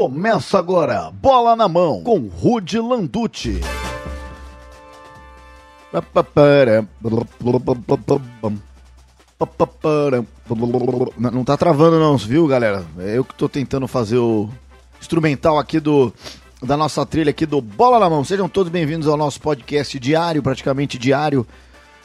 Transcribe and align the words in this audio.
Começa 0.00 0.58
agora, 0.58 1.10
bola 1.10 1.54
na 1.54 1.68
mão, 1.68 2.02
com 2.02 2.20
Rude 2.20 2.78
Landucci. 2.78 3.60
Não, 11.18 11.44
tá 11.44 11.54
travando 11.54 12.00
não, 12.00 12.16
viu, 12.16 12.46
galera? 12.46 12.82
É 12.98 13.18
eu 13.18 13.22
que 13.22 13.34
tô 13.34 13.46
tentando 13.46 13.86
fazer 13.86 14.16
o 14.16 14.48
instrumental 14.98 15.58
aqui 15.58 15.78
do 15.78 16.10
da 16.62 16.78
nossa 16.78 17.04
trilha 17.04 17.28
aqui 17.28 17.44
do 17.44 17.60
Bola 17.60 18.00
na 18.00 18.08
Mão. 18.08 18.24
Sejam 18.24 18.48
todos 18.48 18.72
bem-vindos 18.72 19.06
ao 19.06 19.18
nosso 19.18 19.38
podcast 19.38 19.98
diário, 19.98 20.42
praticamente 20.42 20.96
diário. 20.96 21.46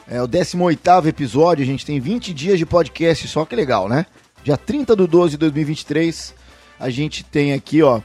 É 0.05 0.21
o 0.21 0.27
18º 0.27 1.05
episódio, 1.05 1.64
a 1.64 1.66
gente 1.66 1.86
tem 1.86 1.98
20 2.02 2.34
dias 2.34 2.59
de 2.59 2.66
podcast, 2.66 3.25
só 3.30 3.46
que 3.46 3.55
legal, 3.55 3.88
né? 3.88 4.05
Dia 4.43 4.57
30 4.57 4.98
de 4.98 5.07
12 5.07 5.32
de 5.32 5.38
2023, 5.38 6.43
a 6.79 6.89
gente 6.89 7.23
tem 7.23 7.53
aqui, 7.53 7.81
ó, 7.81 8.01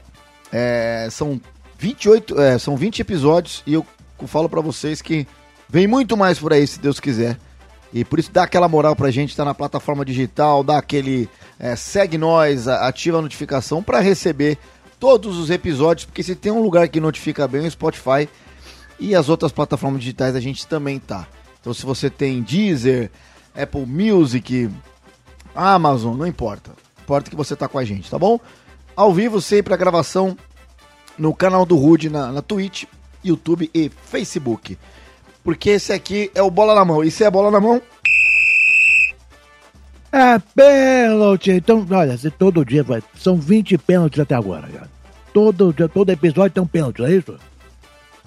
é, 0.51 1.07
são 1.11 1.39
28, 1.77 2.39
é, 2.39 2.57
são 2.57 2.75
20 2.75 2.99
episódios 2.99 3.63
e 3.65 3.73
eu 3.73 3.85
falo 4.27 4.47
para 4.47 4.61
vocês 4.61 5.01
que 5.01 5.27
vem 5.67 5.87
muito 5.87 6.15
mais 6.15 6.37
por 6.37 6.53
aí, 6.53 6.65
se 6.67 6.79
Deus 6.79 6.99
quiser. 6.99 7.37
E 7.93 8.05
por 8.05 8.19
isso 8.19 8.31
dá 8.31 8.43
aquela 8.43 8.69
moral 8.69 8.95
pra 8.95 9.11
gente, 9.11 9.35
tá 9.35 9.43
na 9.43 9.53
plataforma 9.53 10.05
digital, 10.05 10.63
dá 10.63 10.77
aquele 10.77 11.29
é, 11.59 11.75
segue 11.75 12.17
nós, 12.17 12.67
ativa 12.67 13.17
a 13.17 13.21
notificação 13.21 13.83
para 13.83 13.99
receber 13.99 14.57
todos 14.99 15.37
os 15.37 15.49
episódios, 15.49 16.05
porque 16.05 16.23
se 16.23 16.35
tem 16.35 16.51
um 16.51 16.61
lugar 16.61 16.87
que 16.87 16.99
notifica 16.99 17.47
bem, 17.47 17.65
o 17.65 17.71
Spotify 17.71 18.29
e 18.99 19.15
as 19.15 19.29
outras 19.29 19.51
plataformas 19.51 19.99
digitais 19.99 20.35
a 20.35 20.39
gente 20.39 20.65
também 20.67 20.99
tá. 20.99 21.27
Então 21.59 21.73
se 21.73 21.85
você 21.85 22.09
tem 22.09 22.41
Deezer, 22.41 23.11
Apple 23.55 23.85
Music, 23.85 24.69
Amazon, 25.53 26.15
não 26.15 26.27
importa. 26.27 26.71
Importa 27.01 27.29
que 27.29 27.35
você 27.35 27.55
tá 27.55 27.67
com 27.67 27.77
a 27.77 27.83
gente, 27.83 28.09
tá 28.09 28.17
bom? 28.17 28.39
Ao 28.95 29.13
vivo 29.13 29.41
sempre 29.41 29.73
a 29.73 29.77
gravação 29.77 30.37
no 31.17 31.33
canal 31.33 31.65
do 31.65 31.75
Rude 31.75 32.09
na, 32.09 32.31
na 32.31 32.41
Twitch, 32.41 32.85
YouTube 33.23 33.69
e 33.73 33.89
Facebook. 33.89 34.77
Porque 35.43 35.71
esse 35.71 35.91
aqui 35.93 36.31
é 36.35 36.41
o 36.41 36.51
Bola 36.51 36.75
na 36.75 36.85
Mão. 36.85 37.03
E 37.03 37.11
se 37.11 37.23
é 37.23 37.31
Bola 37.31 37.51
na 37.51 37.59
Mão... 37.59 37.81
É 40.11 40.37
pênalti. 40.53 41.51
Então, 41.51 41.87
olha, 41.89 42.17
todo 42.37 42.65
dia 42.65 42.83
vai. 42.83 43.01
São 43.15 43.37
20 43.37 43.77
pênaltis 43.77 44.19
até 44.19 44.35
agora, 44.35 44.67
cara. 44.67 44.89
Todo, 45.33 45.73
todo 45.87 46.09
episódio 46.09 46.51
tem 46.51 46.61
um 46.61 46.67
pênalti, 46.67 46.99
não 46.99 47.07
é 47.07 47.13
isso? 47.13 47.39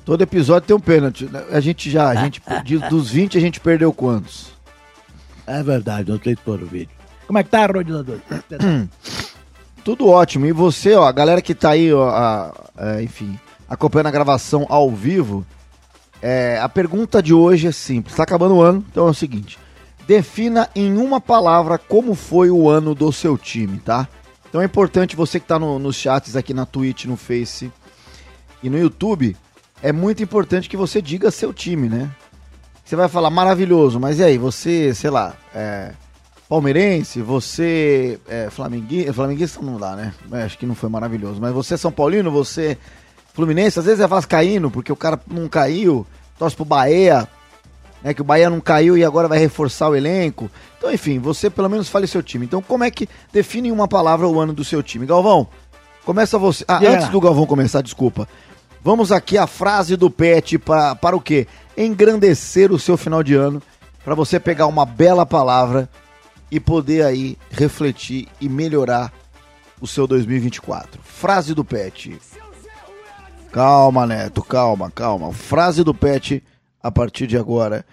Todo 0.02 0.22
episódio 0.22 0.66
tem 0.66 0.76
um 0.76 0.80
pênalti. 0.80 1.28
A 1.50 1.60
gente 1.60 1.90
já, 1.90 2.08
a 2.08 2.14
gente, 2.14 2.40
dos 2.88 3.10
20 3.10 3.36
a 3.36 3.40
gente 3.40 3.60
perdeu 3.60 3.92
quantos? 3.92 4.52
É 5.46 5.62
verdade, 5.62 6.10
não 6.10 6.18
sei 6.18 6.34
se 6.34 6.42
for 6.42 6.62
o 6.62 6.66
vídeo. 6.66 6.94
Como 7.26 7.38
é 7.38 7.44
que 7.44 7.50
tá, 7.50 7.66
Rodinador? 7.66 8.18
Tudo 9.84 10.08
ótimo. 10.08 10.46
E 10.46 10.52
você, 10.52 10.94
ó, 10.94 11.04
a 11.04 11.12
galera 11.12 11.42
que 11.42 11.54
tá 11.54 11.70
aí, 11.70 11.92
ó, 11.92 12.08
a, 12.08 12.54
a, 12.76 13.02
enfim, 13.02 13.38
acompanhando 13.68 14.06
a 14.06 14.12
gravação 14.12 14.66
ao 14.68 14.90
vivo, 14.90 15.44
é, 16.22 16.58
a 16.60 16.68
pergunta 16.68 17.22
de 17.22 17.34
hoje 17.34 17.66
é 17.66 17.72
simples. 17.72 18.16
Tá 18.16 18.22
acabando 18.22 18.54
o 18.56 18.62
ano, 18.62 18.84
então 18.90 19.06
é 19.06 19.10
o 19.10 19.14
seguinte. 19.14 19.58
Defina 20.06 20.70
em 20.74 20.96
uma 20.96 21.20
palavra 21.20 21.76
como 21.76 22.14
foi 22.14 22.50
o 22.50 22.68
ano 22.68 22.94
do 22.94 23.12
seu 23.12 23.36
time, 23.36 23.78
tá? 23.78 24.08
Então 24.48 24.62
é 24.62 24.64
importante 24.64 25.16
você 25.16 25.38
que 25.38 25.46
tá 25.46 25.58
no, 25.58 25.78
nos 25.78 25.96
chats 25.96 26.34
aqui 26.34 26.54
na 26.54 26.64
Twitch, 26.64 27.04
no 27.04 27.16
Face 27.16 27.70
e 28.62 28.70
no 28.70 28.78
YouTube, 28.78 29.36
é 29.82 29.92
muito 29.92 30.22
importante 30.22 30.68
que 30.68 30.76
você 30.76 31.02
diga 31.02 31.30
seu 31.30 31.52
time, 31.52 31.88
né? 31.88 32.10
Você 32.84 32.96
vai 32.96 33.08
falar 33.08 33.30
maravilhoso, 33.30 33.98
mas 33.98 34.18
e 34.18 34.24
aí, 34.24 34.38
você, 34.38 34.94
sei 34.94 35.10
lá, 35.10 35.34
é, 35.54 35.92
palmeirense, 36.48 37.22
você 37.22 38.18
é 38.28 38.48
flamenguista, 38.50 39.12
flamenguista 39.12 39.62
não 39.62 39.78
dá, 39.78 39.96
né? 39.96 40.14
É, 40.32 40.42
acho 40.42 40.58
que 40.58 40.66
não 40.66 40.74
foi 40.74 40.88
maravilhoso, 40.88 41.40
mas 41.40 41.52
você 41.52 41.74
é 41.74 41.76
São 41.76 41.90
Paulino, 41.90 42.30
você 42.30 42.78
Fluminense, 43.34 43.80
às 43.80 43.84
vezes 43.84 44.00
é 44.00 44.06
vascaíno, 44.06 44.70
porque 44.70 44.92
o 44.92 44.96
cara 44.96 45.18
não 45.26 45.48
caiu, 45.48 46.06
torce 46.38 46.54
pro 46.54 46.64
Bahia, 46.64 47.28
né, 48.00 48.14
que 48.14 48.20
o 48.20 48.24
Bahia 48.24 48.48
não 48.48 48.60
caiu 48.60 48.96
e 48.96 49.04
agora 49.04 49.26
vai 49.26 49.40
reforçar 49.40 49.88
o 49.88 49.96
elenco. 49.96 50.48
Então, 50.78 50.92
enfim, 50.92 51.18
você 51.18 51.50
pelo 51.50 51.68
menos 51.68 51.88
fale 51.88 52.06
seu 52.06 52.22
time. 52.22 52.46
Então, 52.46 52.62
como 52.62 52.84
é 52.84 52.90
que 52.92 53.08
define 53.32 53.70
em 53.70 53.72
uma 53.72 53.88
palavra 53.88 54.28
o 54.28 54.38
ano 54.38 54.52
do 54.52 54.62
seu 54.62 54.84
time? 54.84 55.04
Galvão, 55.04 55.48
começa 56.04 56.38
você. 56.38 56.64
Ah, 56.68 56.78
yeah. 56.78 56.96
antes 56.96 57.08
do 57.08 57.20
Galvão 57.20 57.44
começar, 57.44 57.82
desculpa. 57.82 58.28
Vamos 58.84 59.10
aqui 59.10 59.36
a 59.36 59.48
frase 59.48 59.96
do 59.96 60.08
Pet 60.08 60.56
para, 60.58 60.94
para 60.94 61.16
o 61.16 61.20
quê? 61.20 61.48
Engrandecer 61.76 62.70
o 62.70 62.78
seu 62.78 62.96
final 62.96 63.24
de 63.24 63.34
ano, 63.34 63.60
para 64.04 64.14
você 64.14 64.38
pegar 64.38 64.68
uma 64.68 64.86
bela 64.86 65.26
palavra 65.26 65.88
e 66.54 66.60
poder 66.60 67.04
aí 67.04 67.36
refletir 67.50 68.28
e 68.40 68.48
melhorar 68.48 69.12
o 69.80 69.88
seu 69.88 70.06
2024. 70.06 71.02
Frase 71.02 71.52
do 71.52 71.64
Pet. 71.64 72.16
Calma, 73.50 74.06
Neto, 74.06 74.40
calma, 74.40 74.88
calma. 74.88 75.32
Frase 75.32 75.82
do 75.82 75.92
Pet 75.92 76.44
a 76.80 76.92
partir 76.92 77.26
de 77.26 77.36
agora. 77.36 77.84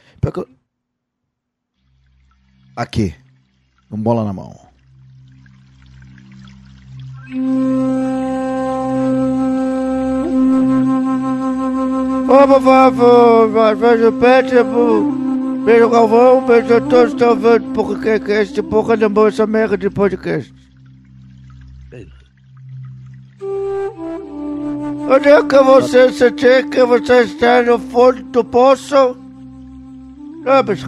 Aqui, 2.75 3.15
um 3.91 3.97
bola 3.97 4.23
na 4.23 4.31
mão. 4.31 4.55
Vamos, 12.27 12.63
vamos, 12.63 13.79
veja 13.79 14.09
o 14.09 14.13
Pet, 14.13 14.49
veja 14.51 15.20
o 15.63 15.89
Galvão, 15.89 16.45
veja 16.47 16.81
todos 16.81 17.13
que 17.13 17.23
estão 17.23 17.35
vendo 17.35 17.73
podcast, 17.73 18.63
porra 18.63 18.97
de 18.97 19.05
essa 19.27 19.45
merda 19.45 19.77
de 19.77 19.89
podcast. 19.89 20.53
Onde 25.13 25.27
é 25.27 25.43
que 25.43 25.63
você 25.63 26.11
se 26.11 26.31
tinha 26.31 26.63
que 26.63 26.83
você 26.83 27.21
está 27.21 27.61
no 27.61 27.77
fundo 27.77 28.23
do 28.23 28.43
poço? 28.43 29.17
Não, 30.43 30.63
mas... 30.65 30.85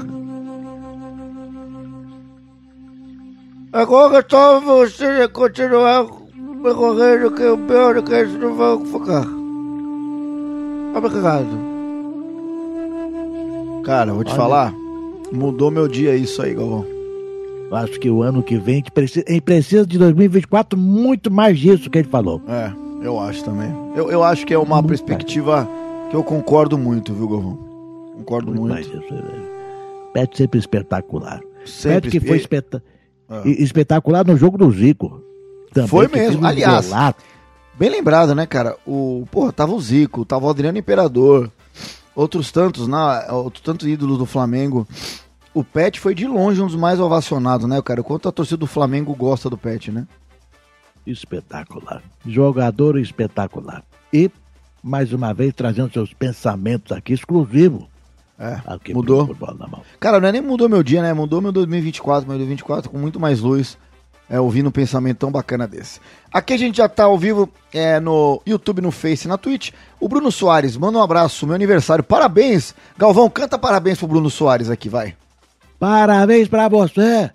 Agora 3.74 4.26
só 4.30 4.60
você 4.60 5.28
continuar 5.28 6.06
correndo 6.06 7.32
que 7.32 7.44
o 7.44 7.58
pior 7.58 7.98
é 7.98 8.02
que 8.02 8.14
eles 8.14 8.34
não 8.40 8.54
vão 8.54 8.86
ficar. 8.86 9.26
Obrigado. 10.96 11.73
Cara, 13.84 14.14
vou 14.14 14.24
te 14.24 14.30
Olha. 14.30 14.38
falar, 14.38 14.74
mudou 15.32 15.70
meu 15.70 15.88
dia 15.88 16.16
isso 16.16 16.42
aí, 16.42 16.54
Galvão. 16.54 16.86
Acho 17.72 18.00
que 18.00 18.10
o 18.10 18.22
ano 18.22 18.44
que 18.44 18.58
vem 18.58 18.76
a 18.76 18.78
gente 18.78 18.92
precisa, 18.92 19.26
a 19.28 19.32
gente 19.32 19.42
precisa 19.42 19.86
de 19.86 19.98
2024 19.98 20.78
muito 20.78 21.32
mais 21.32 21.58
disso 21.60 21.90
que 21.90 21.98
ele 21.98 22.08
falou. 22.08 22.42
É. 22.48 22.84
Eu 23.04 23.20
acho 23.20 23.44
também. 23.44 23.70
Eu, 23.96 24.10
eu 24.10 24.24
acho 24.24 24.46
que 24.46 24.54
é 24.54 24.58
uma 24.58 24.78
muito 24.78 24.88
perspectiva 24.88 25.68
que 26.10 26.16
eu 26.16 26.24
concordo 26.24 26.78
muito, 26.78 27.14
viu, 27.14 27.28
Galvão? 27.28 27.58
Concordo 28.16 28.54
muito. 28.54 28.74
muito. 28.74 28.88
Isso, 28.88 29.14
Pet 30.14 30.38
sempre 30.38 30.60
espetacular. 30.60 31.42
Sempre 31.66 32.10
Pet 32.10 32.20
que 32.20 32.26
foi 32.26 32.38
espeta... 32.38 32.82
ah. 33.28 33.42
espetacular 33.46 34.26
no 34.26 34.38
jogo 34.38 34.58
do 34.58 34.72
Zico. 34.72 35.22
Também, 35.74 35.90
foi 35.90 36.08
mesmo. 36.08 36.46
Aliás, 36.46 36.90
bem 37.78 37.90
lembrado, 37.90 38.34
né, 38.34 38.46
cara? 38.46 38.78
O, 38.88 39.28
porra, 39.30 39.52
tava 39.52 39.74
o 39.74 39.82
Zico, 39.82 40.24
tava 40.24 40.46
o 40.46 40.50
Adriano 40.50 40.78
Imperador, 40.78 41.52
outros 42.16 42.52
tantos, 42.52 42.88
né? 42.88 42.98
outros 43.32 43.64
tantos 43.64 43.88
ídolos 43.88 44.18
do 44.18 44.26
Flamengo. 44.26 44.88
O 45.54 45.64
Pet 45.64 46.00
foi 46.00 46.16
de 46.16 46.26
longe 46.28 46.62
um 46.62 46.66
dos 46.66 46.76
mais 46.76 47.00
ovacionados, 47.00 47.68
né, 47.68 47.80
cara? 47.82 48.02
Quanto 48.02 48.28
a 48.28 48.32
torcida 48.32 48.58
do 48.58 48.68
Flamengo 48.68 49.14
gosta 49.14 49.50
do 49.50 49.58
Pet, 49.58 49.92
né? 49.92 50.08
espetacular. 51.06 52.02
Jogador 52.26 52.98
espetacular. 52.98 53.84
E, 54.12 54.30
mais 54.82 55.14
uma 55.14 55.34
vez, 55.34 55.54
trazendo 55.54 55.92
seus 55.92 56.14
pensamentos 56.14 56.92
aqui 56.92 57.14
exclusivo. 57.14 57.90
É, 58.40 58.60
aqui 58.66 58.94
mudou. 58.94 59.28
Cara, 60.00 60.20
não 60.20 60.28
é 60.28 60.32
nem 60.32 60.42
mudou 60.42 60.68
meu 60.68 60.82
dia, 60.82 61.02
né? 61.02 61.14
Mudou 61.14 61.42
meu 61.42 61.52
2024, 61.52 62.28
meu 62.28 62.38
2024 62.38 62.90
com 62.90 62.98
muito 62.98 63.20
mais 63.20 63.42
luz. 63.42 63.78
É, 64.34 64.40
ouvindo 64.40 64.70
um 64.70 64.72
pensamento 64.72 65.20
tão 65.20 65.32
bacana 65.32 65.68
desse. 65.68 66.00
Aqui 66.32 66.54
a 66.54 66.58
gente 66.58 66.78
já 66.78 66.90
tá 66.90 67.04
ao 67.04 67.20
vivo 67.20 67.48
é, 67.72 68.00
no 68.00 68.42
YouTube, 68.48 68.82
no 68.82 68.90
Face, 68.90 69.28
na 69.28 69.38
Twitch. 69.38 69.72
O 70.00 70.10
Bruno 70.10 70.32
Soares, 70.32 70.76
manda 70.76 70.98
um 70.98 71.04
abraço, 71.04 71.46
meu 71.46 71.54
aniversário. 71.54 72.04
Parabéns! 72.04 72.74
Galvão, 72.98 73.30
canta 73.30 73.60
parabéns 73.60 74.00
pro 74.00 74.08
Bruno 74.08 74.32
Soares 74.32 74.72
aqui, 74.72 74.90
vai. 74.90 75.16
Parabéns 75.78 76.48
para 76.48 76.68
você! 76.68 77.30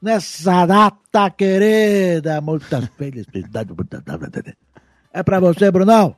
nessa 0.00 0.66
data 0.66 1.30
querida. 1.30 2.40
Muitas 2.40 2.86
felicidades. 2.96 3.76
É 5.12 5.22
pra 5.22 5.40
você, 5.40 5.70
Brunão? 5.70 6.16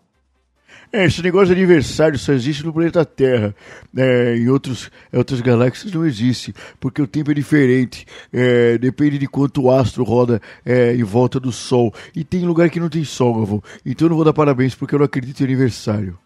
É, 0.92 1.06
esse 1.06 1.22
negócio 1.22 1.48
de 1.48 1.60
aniversário 1.60 2.18
só 2.18 2.32
existe 2.32 2.64
no 2.64 2.72
planeta 2.72 3.04
Terra. 3.04 3.54
É, 3.96 4.36
em 4.36 4.48
outros, 4.48 4.90
em 5.12 5.16
outras 5.16 5.40
galáxias 5.40 5.92
não 5.92 6.04
existe, 6.04 6.54
porque 6.78 7.00
o 7.00 7.06
tempo 7.06 7.30
é 7.30 7.34
diferente. 7.34 8.06
É, 8.32 8.76
depende 8.78 9.18
de 9.18 9.26
quanto 9.26 9.62
o 9.62 9.70
astro 9.70 10.04
roda 10.04 10.40
é, 10.64 10.94
em 10.94 11.02
volta 11.02 11.40
do 11.40 11.50
Sol. 11.52 11.94
E 12.14 12.24
tem 12.24 12.44
lugar 12.44 12.68
que 12.70 12.80
não 12.80 12.88
tem 12.88 13.04
Sol, 13.04 13.40
avô. 13.42 13.62
Então 13.84 14.06
eu 14.06 14.10
não 14.10 14.16
vou 14.16 14.24
dar 14.24 14.32
parabéns 14.32 14.74
porque 14.74 14.94
eu 14.94 14.98
não 14.98 15.06
acredito 15.06 15.40
em 15.40 15.44
aniversário. 15.44 16.18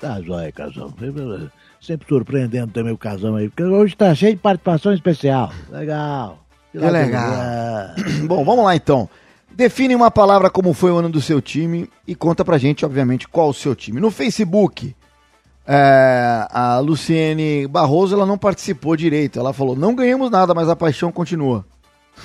Tá 0.00 0.20
jóia, 0.20 0.52
casal 0.52 0.92
sempre 1.84 2.08
surpreendendo 2.08 2.72
também 2.72 2.92
o 2.92 2.98
casão 2.98 3.36
aí, 3.36 3.48
porque 3.48 3.62
hoje 3.62 3.94
tá 3.94 4.14
cheio 4.14 4.34
de 4.34 4.40
participação 4.40 4.92
especial. 4.92 5.52
Legal. 5.70 6.42
Que, 6.72 6.78
legal. 6.78 7.94
Bom, 8.26 8.44
vamos 8.44 8.64
lá 8.64 8.74
então. 8.74 9.08
Define 9.54 9.94
uma 9.94 10.10
palavra 10.10 10.50
como 10.50 10.72
foi 10.74 10.90
o 10.90 10.96
ano 10.96 11.08
do 11.08 11.20
seu 11.20 11.40
time 11.40 11.88
e 12.06 12.14
conta 12.14 12.44
pra 12.44 12.58
gente, 12.58 12.84
obviamente, 12.84 13.28
qual 13.28 13.48
o 13.50 13.54
seu 13.54 13.74
time. 13.74 14.00
No 14.00 14.10
Facebook, 14.10 14.94
é, 15.66 16.46
a 16.50 16.78
Luciene 16.80 17.66
Barroso 17.68 18.14
ela 18.14 18.26
não 18.26 18.36
participou 18.36 18.96
direito. 18.96 19.38
Ela 19.38 19.52
falou: 19.52 19.76
não 19.76 19.94
ganhamos 19.94 20.30
nada, 20.30 20.52
mas 20.54 20.68
a 20.68 20.76
paixão 20.76 21.12
continua. 21.12 21.64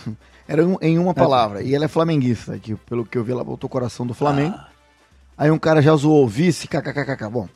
Era 0.47 0.65
um- 0.65 0.77
em 0.81 0.97
uma 0.97 1.13
palavra. 1.13 1.61
E 1.61 1.75
ela 1.75 1.85
é 1.85 1.87
flamenguista, 1.87 2.57
que 2.57 2.73
pelo 2.75 3.05
que 3.05 3.17
eu 3.17 3.23
vi, 3.23 3.31
ela 3.31 3.43
botou 3.43 3.67
o 3.67 3.71
coração 3.71 4.07
do 4.07 4.15
Flamengo. 4.15 4.57
Aí 5.37 5.51
um 5.51 5.59
cara 5.59 5.79
já 5.81 5.95
zoou 5.95 6.27
vice, 6.27 6.67
kkkk. 6.67 7.29
Bom. 7.31 7.47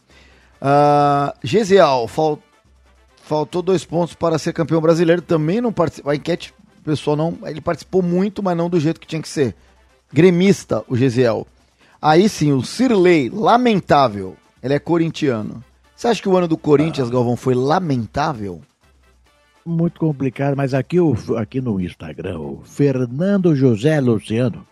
Ah, 0.61 1.33
Gesial, 1.43 2.07
fal- 2.07 2.37
faltou 3.23 3.61
dois 3.63 3.83
pontos 3.83 4.13
para 4.13 4.37
ser 4.37 4.53
campeão 4.53 4.79
brasileiro. 4.79 5.23
Também 5.23 5.59
não 5.59 5.73
participou. 5.73 6.11
A 6.11 6.15
enquete, 6.15 6.53
o 6.83 6.85
pessoal 6.85 7.15
não. 7.15 7.38
Ele 7.45 7.62
participou 7.62 8.01
muito, 8.01 8.44
mas 8.44 8.57
não 8.57 8.69
do 8.69 8.80
jeito 8.80 9.00
que 9.00 9.07
tinha 9.07 9.21
que 9.21 9.30
ser. 9.30 9.56
Gremista, 10.12 10.83
o 10.88 10.97
Gesiel. 10.97 11.47
Aí 12.01 12.27
sim, 12.27 12.51
o 12.51 12.62
Sirley, 12.62 13.30
lamentável. 13.30 14.35
Ele 14.62 14.74
é 14.74 14.80
corintiano. 14.80 15.63
Você 15.95 16.07
acha 16.09 16.21
que 16.21 16.27
o 16.27 16.35
ano 16.38 16.47
do 16.47 16.57
Corinthians, 16.57 17.09
Galvão, 17.09 17.38
foi 17.38 17.53
lamentável? 17.56 18.62
Muito 19.65 19.97
complicado, 20.00 20.57
mas 20.57 20.74
aqui, 20.74 21.00
o, 21.00 21.15
aqui 21.38 21.62
no 21.62 21.80
Instagram, 21.80 22.38
o 22.39 22.62
Fernando 22.65 23.56
José 23.56 24.01
Luciano, 24.01 24.68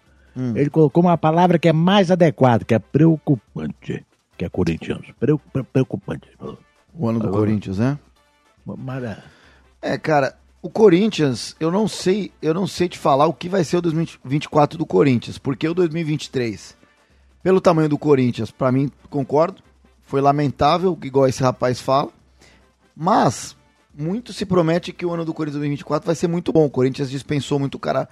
ele 0.56 0.70
colocou 0.70 1.02
uma 1.04 1.18
palavra 1.18 1.58
que 1.58 1.70
é 1.70 1.74
mais 1.74 2.12
adequada, 2.12 2.66
que 2.66 2.74
é 2.74 2.80
preocupante, 2.80 4.06
que 4.38 4.44
é 4.44 4.50
corintiano. 4.50 5.02
Preocupante. 5.72 6.28
O 6.94 7.08
ano 7.08 7.20
do 7.20 7.28
Agora- 7.28 7.46
Corinthians, 7.46 7.78
né? 7.78 7.98
Mas, 8.66 9.04
é, 9.04 9.18
É, 9.82 9.98
cara, 9.98 10.36
o 10.62 10.70
Corinthians, 10.70 11.56
eu 11.60 11.72
não 11.72 11.88
sei, 11.88 12.32
eu 12.42 12.54
não 12.54 12.68
sei 12.68 12.88
te 12.88 12.98
falar 12.98 13.26
o 13.26 13.34
que 13.34 13.50
vai 13.50 13.64
ser 13.64 13.78
o 13.78 13.82
2024 13.82 14.78
do 14.78 14.86
Corinthians, 14.86 15.38
porque 15.38 15.68
o 15.68 15.74
2023, 15.74 16.78
pelo 17.42 17.60
tamanho 17.60 17.90
do 17.90 17.98
Corinthians, 17.98 18.52
pra 18.52 18.72
mim, 18.72 18.92
concordo, 19.10 19.62
foi 20.04 20.22
lamentável, 20.22 20.98
igual 21.04 21.28
esse 21.28 21.42
rapaz 21.42 21.80
fala, 21.82 22.10
mas 22.96 23.56
muito 23.98 24.34
se 24.34 24.46
promete 24.46 24.94
que 24.94 25.06
o 25.06 25.12
ano 25.14 25.26
do 25.26 25.34
Corinthians 25.34 25.60
2024 25.60 26.06
vai 26.06 26.16
ser 26.16 26.28
muito 26.28 26.52
bom. 26.54 26.66
O 26.66 26.70
Corinthians 26.70 27.10
dispensou 27.10 27.58
muito 27.60 27.80
cara 27.80 28.08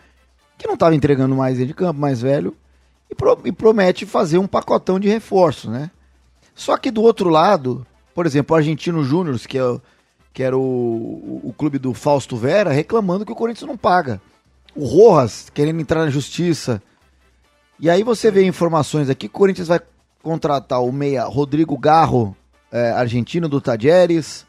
que 0.58 0.68
não 0.68 0.74
estava 0.74 0.96
entregando 0.96 1.36
mais 1.36 1.56
dentro 1.58 1.70
de 1.70 1.74
campo, 1.74 2.00
mais 2.00 2.22
velho, 2.22 2.56
e, 3.10 3.16
pro- 3.16 3.40
e 3.46 3.52
promete 3.52 4.06
fazer 4.06 4.38
um 4.38 4.48
pacotão 4.48 5.00
de 5.00 5.08
reforço, 5.08 5.70
né? 5.70 5.90
Só 6.54 6.78
que 6.78 6.92
do 6.92 7.02
outro 7.02 7.30
lado, 7.30 7.86
por 8.14 8.26
exemplo, 8.26 8.54
o 8.54 8.58
Argentino 8.58 9.04
Júnior, 9.04 9.40
que, 9.40 9.58
é, 9.58 9.64
o- 9.64 9.82
que 10.34 10.44
era 10.44 10.58
o, 10.58 10.62
o, 10.62 11.42
o 11.46 11.54
clube 11.54 11.78
do 11.78 11.94
Fausto 11.94 12.38
Vera, 12.38 12.72
reclamando 12.72 13.26
que 13.26 13.32
o 13.32 13.36
Corinthians 13.36 13.68
não 13.68 13.78
paga. 13.78 14.22
O 14.76 14.86
Rojas 14.86 15.50
querendo 15.54 15.82
entrar 15.82 16.06
na 16.06 16.12
justiça. 16.12 16.82
E 17.80 17.90
aí 17.90 18.04
você 18.04 18.30
vê 18.30 18.46
informações 18.46 19.10
aqui 19.10 19.28
o 19.28 19.30
Corinthians 19.30 19.68
vai 19.68 19.80
contratar 20.22 20.82
o 20.84 20.92
meia 20.92 21.24
Rodrigo 21.26 21.78
Garro, 21.78 22.36
é, 22.72 22.92
argentino 22.92 23.48
do 23.48 23.62
Tajeres. 23.62 24.46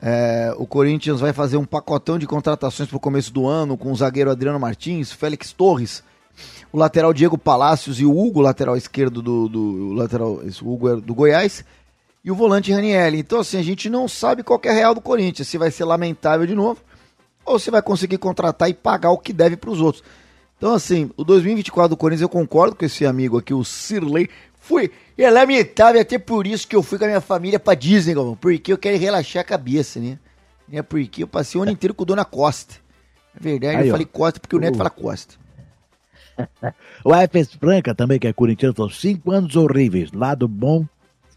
É, 0.00 0.52
o 0.58 0.66
Corinthians 0.66 1.20
vai 1.20 1.32
fazer 1.32 1.56
um 1.56 1.64
pacotão 1.64 2.18
de 2.18 2.26
contratações 2.26 2.88
para 2.88 2.98
o 2.98 3.00
começo 3.00 3.32
do 3.32 3.46
ano 3.46 3.78
com 3.78 3.90
o 3.90 3.96
zagueiro 3.96 4.30
Adriano 4.30 4.60
Martins, 4.60 5.10
Félix 5.10 5.52
Torres, 5.52 6.02
o 6.70 6.78
lateral 6.78 7.14
Diego 7.14 7.38
Palácios 7.38 7.98
e 7.98 8.04
o 8.04 8.16
Hugo, 8.16 8.40
lateral 8.40 8.76
esquerdo 8.76 9.22
do, 9.22 9.48
do 9.48 9.92
lateral, 9.94 10.40
Hugo 10.60 10.88
é 10.90 10.96
do 10.96 11.14
Goiás, 11.14 11.64
e 12.26 12.30
o 12.30 12.34
volante 12.34 12.72
Ranielli. 12.72 13.20
Então, 13.20 13.38
assim, 13.38 13.56
a 13.56 13.62
gente 13.62 13.88
não 13.88 14.08
sabe 14.08 14.42
qual 14.42 14.58
que 14.58 14.66
é 14.66 14.72
a 14.72 14.74
real 14.74 14.92
do 14.94 15.00
Corinthians, 15.00 15.46
se 15.46 15.56
vai 15.56 15.70
ser 15.70 15.84
lamentável 15.84 16.44
de 16.44 16.56
novo, 16.56 16.80
ou 17.44 17.56
se 17.56 17.70
vai 17.70 17.80
conseguir 17.80 18.18
contratar 18.18 18.68
e 18.68 18.74
pagar 18.74 19.10
o 19.12 19.18
que 19.18 19.32
deve 19.32 19.56
para 19.56 19.70
os 19.70 19.80
outros. 19.80 20.02
Então, 20.58 20.74
assim, 20.74 21.08
o 21.16 21.22
2024 21.22 21.90
do 21.90 21.96
Corinthians, 21.96 22.22
eu 22.22 22.28
concordo 22.28 22.74
com 22.74 22.84
esse 22.84 23.06
amigo 23.06 23.38
aqui, 23.38 23.54
o 23.54 23.62
Sirley. 23.62 24.28
Fui, 24.58 24.90
é 25.16 25.30
lamentável, 25.30 26.00
até 26.00 26.18
por 26.18 26.48
isso 26.48 26.66
que 26.66 26.74
eu 26.74 26.82
fui 26.82 26.98
com 26.98 27.04
a 27.04 27.08
minha 27.08 27.20
família 27.20 27.60
pra 27.60 27.74
Disney, 27.74 28.14
Galvão, 28.14 28.34
porque 28.34 28.72
eu 28.72 28.78
quero 28.78 28.98
relaxar 28.98 29.42
a 29.42 29.44
cabeça, 29.44 30.00
né? 30.00 30.18
É 30.72 30.82
porque 30.82 31.22
eu 31.22 31.28
passei 31.28 31.60
o 31.60 31.62
ano 31.62 31.70
inteiro 31.70 31.94
com 31.94 32.02
o 32.02 32.06
Dona 32.06 32.24
Costa. 32.24 32.74
É 33.38 33.40
verdade, 33.40 33.76
Aí, 33.76 33.86
eu 33.86 33.90
ó. 33.90 33.92
falei 33.92 34.06
Costa 34.06 34.40
porque 34.40 34.56
o 34.56 34.58
Neto 34.58 34.74
Uh. 34.74 34.78
fala 34.78 34.90
Costa. 34.90 35.34
O 37.04 37.12
AFS 37.14 37.54
Franca, 37.54 37.94
também 37.94 38.18
que 38.18 38.26
é 38.26 38.32
corintiano, 38.32 38.74
falou 38.74 38.90
cinco 38.90 39.30
anos 39.30 39.54
horríveis. 39.54 40.10
Lado 40.12 40.48
bom, 40.48 40.84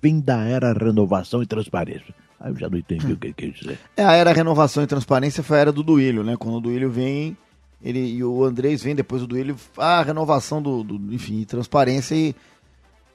fim 0.01 0.19
da 0.19 0.43
era, 0.43 0.73
renovação 0.73 1.41
e 1.41 1.45
transparência. 1.45 2.13
Aí 2.39 2.51
eu 2.51 2.57
já 2.57 2.69
não 2.69 2.77
entendi 2.77 3.11
o 3.11 3.17
que 3.17 3.27
ele 3.27 3.33
quis 3.33 3.53
dizer. 3.53 3.79
É, 3.97 4.03
a 4.03 4.13
era 4.13 4.31
renovação 4.31 4.81
e 4.81 4.87
transparência 4.87 5.43
foi 5.43 5.57
a 5.57 5.61
era 5.61 5.71
do 5.71 5.83
Duílio, 5.83 6.23
né? 6.23 6.37
Quando 6.37 6.55
o 6.55 6.61
Duílio 6.61 6.89
vem, 6.89 7.37
ele 7.83 7.99
e 7.99 8.23
o 8.23 8.43
Andrés 8.43 8.81
vem 8.81 8.95
depois 8.95 9.21
do 9.21 9.27
Duílio, 9.27 9.57
a 9.77 10.01
renovação 10.01 10.61
do, 10.61 10.83
do 10.83 11.13
enfim, 11.13 11.43
transparência 11.43 12.15
e 12.15 12.33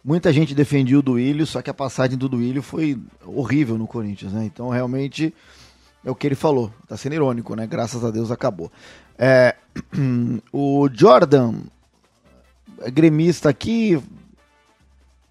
muita 0.04 0.30
gente 0.30 0.54
defendia 0.54 0.98
o 0.98 1.02
Duílio, 1.02 1.46
só 1.46 1.62
que 1.62 1.70
a 1.70 1.74
passagem 1.74 2.18
do 2.18 2.28
Duílio 2.28 2.62
foi 2.62 3.00
horrível 3.24 3.78
no 3.78 3.86
Corinthians, 3.86 4.32
né? 4.32 4.44
Então 4.44 4.68
realmente 4.68 5.34
é 6.04 6.10
o 6.10 6.14
que 6.14 6.26
ele 6.26 6.34
falou, 6.34 6.70
tá 6.86 6.96
sendo 6.96 7.14
irônico, 7.14 7.56
né? 7.56 7.66
Graças 7.66 8.04
a 8.04 8.10
Deus 8.10 8.30
acabou. 8.30 8.70
É, 9.18 9.56
o 10.52 10.86
Jordan, 10.92 11.54
é 12.82 12.90
gremista 12.90 13.48
aqui, 13.48 13.98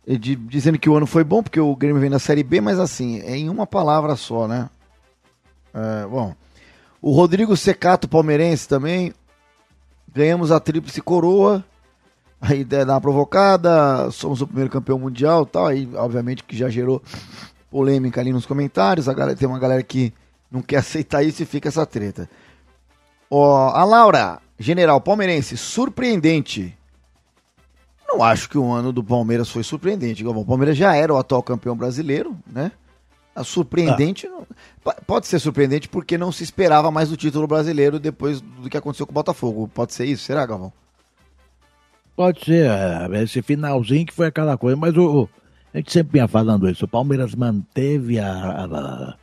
de- 0.08 0.36
dizendo 0.36 0.78
que 0.78 0.90
o 0.90 0.96
ano 0.96 1.06
foi 1.08 1.24
bom 1.24 1.42
porque 1.42 1.60
o 1.60 1.76
Grêmio 1.76 2.02
vem 2.02 2.10
na 2.10 2.20
Série 2.20 2.44
B, 2.44 2.60
mas 2.62 2.80
assim, 2.80 3.20
é 3.22 3.38
em 3.38 3.50
uma 3.50 3.66
palavra 3.66 4.16
só, 4.16 4.48
né? 4.48 4.70
É, 5.74 6.06
bom, 6.06 6.36
o 7.02 7.12
Rodrigo 7.12 7.56
Secato, 7.58 8.08
palmeirense 8.08 8.68
também. 8.68 9.14
Ganhamos 10.14 10.52
a 10.52 10.60
tríplice 10.60 11.02
coroa. 11.02 11.64
A 12.40 12.54
ideia 12.54 12.86
uma 12.86 13.02
provocada. 13.02 14.12
Somos 14.12 14.42
o 14.42 14.48
primeiro 14.48 14.70
campeão 14.70 15.00
mundial 15.00 15.46
tal. 15.46 15.68
Aí, 15.68 15.90
obviamente, 15.96 16.44
que 16.44 16.56
já 16.56 16.70
gerou 16.70 17.02
polêmica 17.72 18.22
ali 18.22 18.32
nos 18.32 18.46
comentários. 18.46 19.10
A 19.10 19.14
galera, 19.14 19.38
tem 19.38 19.48
uma 19.48 19.58
galera 19.60 19.82
que 19.82 20.14
não 20.52 20.62
quer 20.62 20.78
aceitar 20.78 21.24
isso 21.24 21.42
e 21.42 21.46
fica 21.46 21.70
essa 21.70 21.86
treta. 21.86 22.30
Ó, 23.30 23.70
a 23.70 23.84
Laura, 23.84 24.40
general 24.60 25.02
palmeirense, 25.02 25.58
surpreendente. 25.58 26.78
Não 28.13 28.24
acho 28.24 28.48
que 28.50 28.57
o 28.57 28.71
ano 28.71 28.92
do 28.92 29.04
Palmeiras 29.04 29.50
foi 29.50 29.63
surpreendente. 29.63 30.24
Galvão. 30.24 30.44
O 30.44 30.45
Palmeiras 30.45 30.77
já 30.77 30.95
era 30.95 31.13
o 31.13 31.18
atual 31.18 31.42
campeão 31.42 31.75
brasileiro, 31.75 32.38
né? 32.51 32.71
A 33.36 33.44
surpreendente. 33.44 34.27
não- 34.27 34.45
po- 34.83 34.94
Pode 35.07 35.25
ser 35.27 35.39
surpreendente 35.39 35.89
porque 35.89 36.18
não 36.18 36.31
se 36.31 36.44
esperava 36.44 36.92
mais 36.92 37.10
do 37.10 37.18
título 37.18 37.48
brasileiro 37.48 38.00
depois 38.00 38.39
do 38.42 38.69
que 38.69 38.77
aconteceu 38.77 39.07
com 39.07 39.12
o 39.12 39.15
Botafogo. 39.15 39.68
Pode 39.74 39.94
ser 39.94 40.06
isso? 40.06 40.24
Será, 40.25 40.45
Galvão? 40.45 40.71
Pode 42.15 42.45
ser, 42.45 42.69
é, 42.69 43.24
esse 43.24 43.42
finalzinho 43.42 44.06
que 44.06 44.13
foi 44.13 44.27
aquela 44.27 44.56
coisa, 44.57 44.77
mas 44.77 44.95
o, 44.95 45.21
o- 45.24 45.29
a 45.74 45.77
gente 45.77 45.91
sempre 45.91 46.13
vinha 46.13 46.27
falando 46.27 46.70
isso, 46.70 46.86
o 46.86 46.88
Palmeiras 46.88 47.34
manteve 47.34 48.20
a, 48.20 48.32
a, 48.32 49.15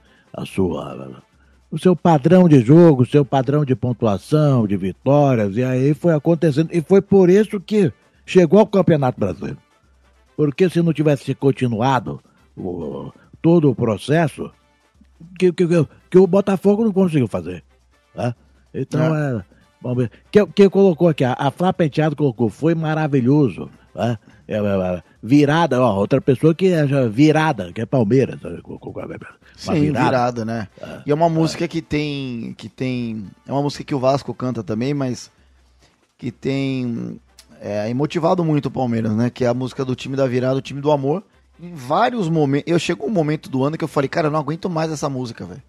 a 0.43 0.45
sua, 0.45 1.23
o 1.71 1.79
seu 1.79 1.95
padrão 1.95 2.49
de 2.49 2.61
jogo, 2.61 3.05
o 3.05 3.07
seu 3.07 3.25
padrão 3.25 3.65
de 3.65 3.77
pontuação, 3.77 4.67
de 4.67 4.77
vitórias, 4.77 5.57
e 5.57 5.63
aí 5.63 5.95
foi 5.95 6.13
acontecendo, 6.13 6.71
e 6.73 6.81
foi 6.83 7.01
por 7.01 7.31
isso 7.31 7.61
que 7.61 7.93
chegou 8.31 8.61
ao 8.61 8.67
Campeonato 8.67 9.19
Brasileiro. 9.19 9.59
Porque 10.37 10.71
se 10.71 10.81
não 10.81 10.93
tivesse 10.93 11.35
continuado 11.35 12.21
o- 12.57 13.13
todo 13.43 13.71
o 13.71 13.75
processo, 13.75 14.51
que, 15.39 15.53
que, 15.53 15.67
que- 16.11 16.19
o 16.19 16.27
Botafogo 16.27 16.85
não 16.85 16.93
conseguiu 16.93 17.27
fazer. 17.27 17.65
Tá? 18.15 18.35
Então, 18.73 19.15
é. 19.15 19.45
vamos 19.83 19.99
ver. 19.99 20.11
Que, 20.31 20.47
que 20.47 20.71
colocou 20.71 21.09
aqui, 21.09 21.25
a, 21.25 21.35
a 21.39 21.51
Flá 21.51 21.73
Penteado 21.73 22.15
colocou, 22.15 22.49
foi 22.49 22.75
maravilhoso. 22.75 23.69
Tá? 23.93 24.19
É, 24.47 24.55
é, 24.55 24.59
é, 24.59 25.03
virada, 25.23 25.81
ó, 25.81 25.97
outra 25.97 26.21
pessoa 26.21 26.55
que 26.55 26.69
é 26.69 27.09
virada, 27.09 27.73
que 27.73 27.81
é 27.81 27.87
Palmeiras. 27.87 28.41
Uma 28.43 29.75
Sim, 29.75 29.93
virada, 29.93 30.45
né? 30.45 30.69
E 31.05 31.11
é 31.11 31.15
uma 31.15 31.29
música 31.29 31.69
que 31.69 31.83
tem, 31.83 32.55
que 32.57 32.69
tem. 32.69 33.27
É 33.47 33.53
uma 33.53 33.63
música 33.63 33.85
que 33.85 33.95
o 33.95 34.01
Vasco 34.01 34.33
canta 34.33 34.63
também, 34.63 34.95
mas 34.95 35.31
que 36.17 36.31
tem 36.33 37.21
é, 37.61 37.89
emotivado 37.91 38.43
muito 38.43 38.67
o 38.67 38.71
Palmeiras, 38.71 39.13
né? 39.13 39.29
Que 39.29 39.45
é 39.45 39.49
a 39.49 39.55
música 39.55 39.85
do 39.85 39.95
time 39.95 40.17
da 40.17 40.27
virada, 40.27 40.57
o 40.57 40.63
time 40.63 40.81
do 40.81 40.91
amor. 40.91 41.23
Em 41.63 41.75
vários 41.75 42.29
momentos. 42.29 42.73
Eu 42.73 42.79
chego 42.79 43.07
um 43.07 43.11
momento 43.11 43.51
do 43.51 43.63
ano 43.63 43.77
que 43.77 43.85
eu 43.85 43.89
falei, 43.89 44.09
cara, 44.09 44.29
eu 44.29 44.31
não 44.31 44.41
aguento 44.41 44.71
mais 44.71 44.91
essa 44.91 45.11
música, 45.11 45.45
velho. 45.45 45.63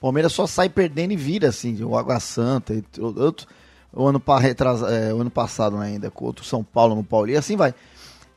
Palmeiras 0.00 0.32
só 0.32 0.46
sai 0.46 0.68
perdendo 0.68 1.12
e 1.12 1.16
vira, 1.16 1.48
assim, 1.48 1.82
o 1.82 1.96
Água 1.96 2.20
Santa, 2.20 2.74
e 2.74 2.84
outro, 3.00 3.48
o, 3.92 4.06
ano, 4.06 4.22
retrasa- 4.38 4.90
é, 4.90 5.12
o 5.12 5.20
ano 5.20 5.30
passado 5.30 5.78
né, 5.78 5.86
ainda, 5.86 6.10
com 6.10 6.26
outro 6.26 6.44
São 6.44 6.62
Paulo 6.62 6.94
no 6.94 7.02
Paulo, 7.02 7.30
e 7.30 7.36
assim 7.36 7.56
vai. 7.56 7.74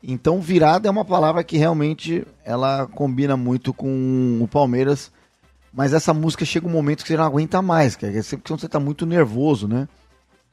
Então, 0.02 0.40
virada 0.40 0.88
é 0.88 0.90
uma 0.90 1.04
palavra 1.04 1.44
que 1.44 1.58
realmente 1.58 2.26
ela 2.44 2.86
combina 2.86 3.36
muito 3.36 3.74
com 3.74 4.38
o 4.40 4.48
Palmeiras, 4.48 5.12
mas 5.72 5.92
essa 5.92 6.14
música 6.14 6.44
chega 6.44 6.66
um 6.66 6.70
momento 6.70 7.02
que 7.02 7.08
você 7.08 7.16
não 7.16 7.24
aguenta 7.24 7.60
mais, 7.60 7.94
cara. 7.94 8.16
É 8.16 8.22
sempre 8.22 8.46
quando 8.48 8.60
você 8.60 8.68
tá 8.68 8.80
muito 8.80 9.04
nervoso, 9.04 9.68
né? 9.68 9.86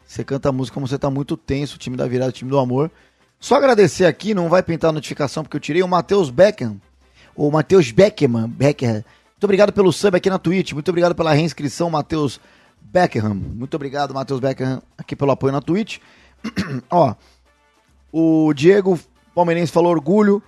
Você 0.05 0.23
canta 0.23 0.49
a 0.49 0.51
música 0.51 0.73
como 0.73 0.87
você 0.87 0.97
tá 0.97 1.09
muito 1.09 1.35
tenso, 1.35 1.75
o 1.75 1.79
time 1.79 1.97
da 1.97 2.07
virada, 2.07 2.29
o 2.29 2.33
time 2.33 2.49
do 2.49 2.59
amor. 2.59 2.91
Só 3.39 3.55
agradecer 3.55 4.05
aqui, 4.05 4.33
não 4.33 4.49
vai 4.49 4.63
pintar 4.63 4.89
a 4.89 4.93
notificação 4.93 5.43
porque 5.43 5.57
eu 5.57 5.61
tirei 5.61 5.83
o 5.83 5.87
Matheus 5.87 6.29
Beckham, 6.29 6.79
o 7.35 7.51
Matheus 7.51 7.91
Beckman, 7.91 8.47
Becker. 8.47 9.03
Muito 9.33 9.43
obrigado 9.43 9.73
pelo 9.73 9.91
sub 9.91 10.15
aqui 10.15 10.29
na 10.29 10.39
Twitch, 10.39 10.73
muito 10.73 10.89
obrigado 10.89 11.13
pela 11.13 11.33
reinscrição, 11.33 11.89
Matheus 11.89 12.39
Beckham. 12.81 13.33
Muito 13.33 13.73
obrigado, 13.75 14.13
Matheus 14.13 14.39
Beckham, 14.39 14.81
aqui 14.97 15.15
pelo 15.15 15.31
apoio 15.31 15.51
na 15.51 15.61
Twitch. 15.61 15.99
Ó, 16.89 17.13
O 18.11 18.53
Diego 18.53 18.97
Palmeirense 19.33 19.71
falou 19.71 19.91
orgulho. 19.91 20.41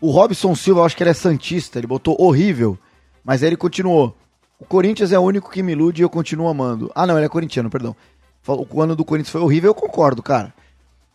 O 0.00 0.10
Robson 0.10 0.54
Silva, 0.54 0.80
eu 0.80 0.84
acho 0.84 0.96
que 0.96 1.02
ele 1.02 1.10
é 1.10 1.14
Santista, 1.14 1.78
ele 1.78 1.86
botou 1.86 2.14
horrível. 2.20 2.78
Mas 3.24 3.42
aí 3.42 3.48
ele 3.48 3.56
continuou. 3.56 4.14
O 4.58 4.64
Corinthians 4.66 5.12
é 5.12 5.18
o 5.18 5.22
único 5.22 5.50
que 5.50 5.62
me 5.62 5.72
ilude 5.72 6.02
e 6.02 6.04
eu 6.04 6.10
continuo 6.10 6.46
amando. 6.48 6.92
Ah, 6.94 7.06
não, 7.06 7.16
ele 7.16 7.24
é 7.24 7.28
corintiano, 7.28 7.70
perdão. 7.70 7.96
Falou, 8.44 8.68
O 8.70 8.82
ano 8.82 8.94
do 8.94 9.06
Corinthians 9.06 9.32
foi 9.32 9.40
horrível, 9.40 9.70
eu 9.70 9.74
concordo, 9.74 10.22
cara. 10.22 10.52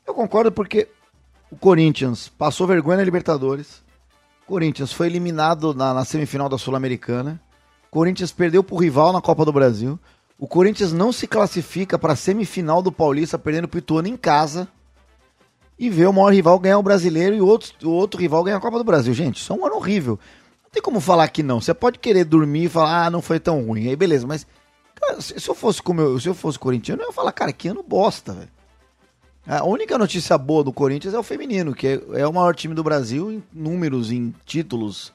Eu 0.06 0.16
concordo 0.16 0.52
porque 0.52 0.88
o 1.52 1.56
Corinthians 1.56 2.28
passou 2.28 2.66
vergonha 2.66 2.98
na 2.98 3.04
Libertadores. 3.04 3.84
Corinthians 4.48 4.92
foi 4.92 5.06
eliminado 5.06 5.76
na, 5.76 5.94
na 5.94 6.04
semifinal 6.04 6.50
da 6.50 6.58
Sul-Americana. 6.58 7.40
Corinthians 7.92 8.32
perdeu 8.32 8.64
pro 8.64 8.78
rival 8.78 9.14
na 9.14 9.22
Copa 9.22 9.46
do 9.46 9.54
Brasil. 9.54 10.00
O 10.40 10.48
Corinthians 10.48 10.92
não 10.92 11.12
se 11.12 11.28
classifica 11.28 12.00
para 12.00 12.14
a 12.14 12.16
semifinal 12.16 12.82
do 12.82 12.92
Paulista, 12.92 13.38
perdendo 13.38 13.68
pro 13.68 13.78
Ituano 13.78 14.08
em 14.08 14.18
casa. 14.18 14.68
E 15.78 15.88
vê 15.88 16.08
o 16.08 16.14
maior 16.14 16.34
rival 16.34 16.58
ganhar 16.58 16.80
o 16.80 16.84
brasileiro 16.84 17.36
e 17.36 17.42
o 17.42 17.46
outro, 17.46 17.72
o 17.88 17.92
outro 17.92 18.20
rival 18.20 18.44
ganhar 18.44 18.58
a 18.58 18.62
Copa 18.62 18.80
do 18.80 18.84
Brasil. 18.84 19.14
Gente, 19.14 19.40
isso 19.40 19.54
é 19.54 19.56
um 19.56 19.68
ano 19.68 19.76
horrível. 19.76 20.18
Não 20.64 20.72
tem 20.72 20.82
como 20.82 21.00
falar 21.00 21.28
que 21.28 21.44
não. 21.44 21.62
Você 21.62 21.76
pode 21.76 22.00
querer 22.00 22.26
dormir 22.26 22.64
e 22.64 22.70
falar, 22.70 23.06
ah, 23.06 23.10
não 23.12 23.22
foi 23.22 23.40
tão 23.40 23.64
ruim. 23.64 23.88
Aí 23.88 23.96
beleza, 23.96 24.26
mas 24.26 24.48
se, 25.20 25.50
eu 25.50 25.56
fosse 25.56 25.82
como 25.82 26.02
eu, 26.02 26.20
se 26.20 26.28
eu 26.28 26.34
fosse 26.34 26.58
corintiano, 26.60 27.02
eu 27.02 27.08
ia 27.08 27.14
falar, 27.14 27.32
cara, 27.32 27.54
que 27.54 27.68
ano 27.68 27.84
bosta, 27.84 28.34
velho. 28.34 28.50
A 29.48 29.66
única 29.66 29.98
notícia 29.98 30.38
boa 30.38 30.64
do 30.64 30.72
Corinthians 30.72 31.14
é 31.14 31.18
o 31.18 31.24
feminino, 31.24 31.74
que 31.74 31.88
é, 31.88 32.02
é 32.22 32.28
o 32.28 32.34
maior 32.34 32.56
time 32.56 32.76
do 32.76 32.84
Brasil 32.84 33.32
em 33.32 33.44
números, 33.52 34.12
em 34.12 34.34
títulos. 34.46 35.12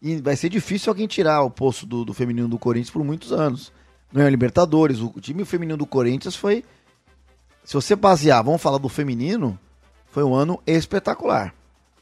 E 0.00 0.16
vai 0.16 0.36
ser 0.36 0.48
difícil 0.48 0.90
alguém 0.90 1.06
tirar 1.06 1.42
o 1.42 1.50
posto 1.50 1.86
do, 1.86 2.04
do 2.04 2.12
feminino 2.12 2.48
do 2.48 2.58
Corinthians 2.58 2.90
por 2.90 3.02
muitos 3.02 3.32
anos. 3.32 3.72
Ganhou 4.12 4.26
a 4.26 4.30
Libertadores. 4.30 5.00
O 5.00 5.12
time 5.20 5.44
feminino 5.44 5.78
do 5.78 5.86
Corinthians 5.86 6.36
foi. 6.36 6.64
Se 7.64 7.74
você 7.74 7.96
basear, 7.96 8.42
vamos 8.42 8.60
falar 8.60 8.78
do 8.78 8.88
feminino, 8.88 9.58
foi 10.08 10.24
um 10.24 10.34
ano 10.34 10.60
espetacular. 10.66 11.54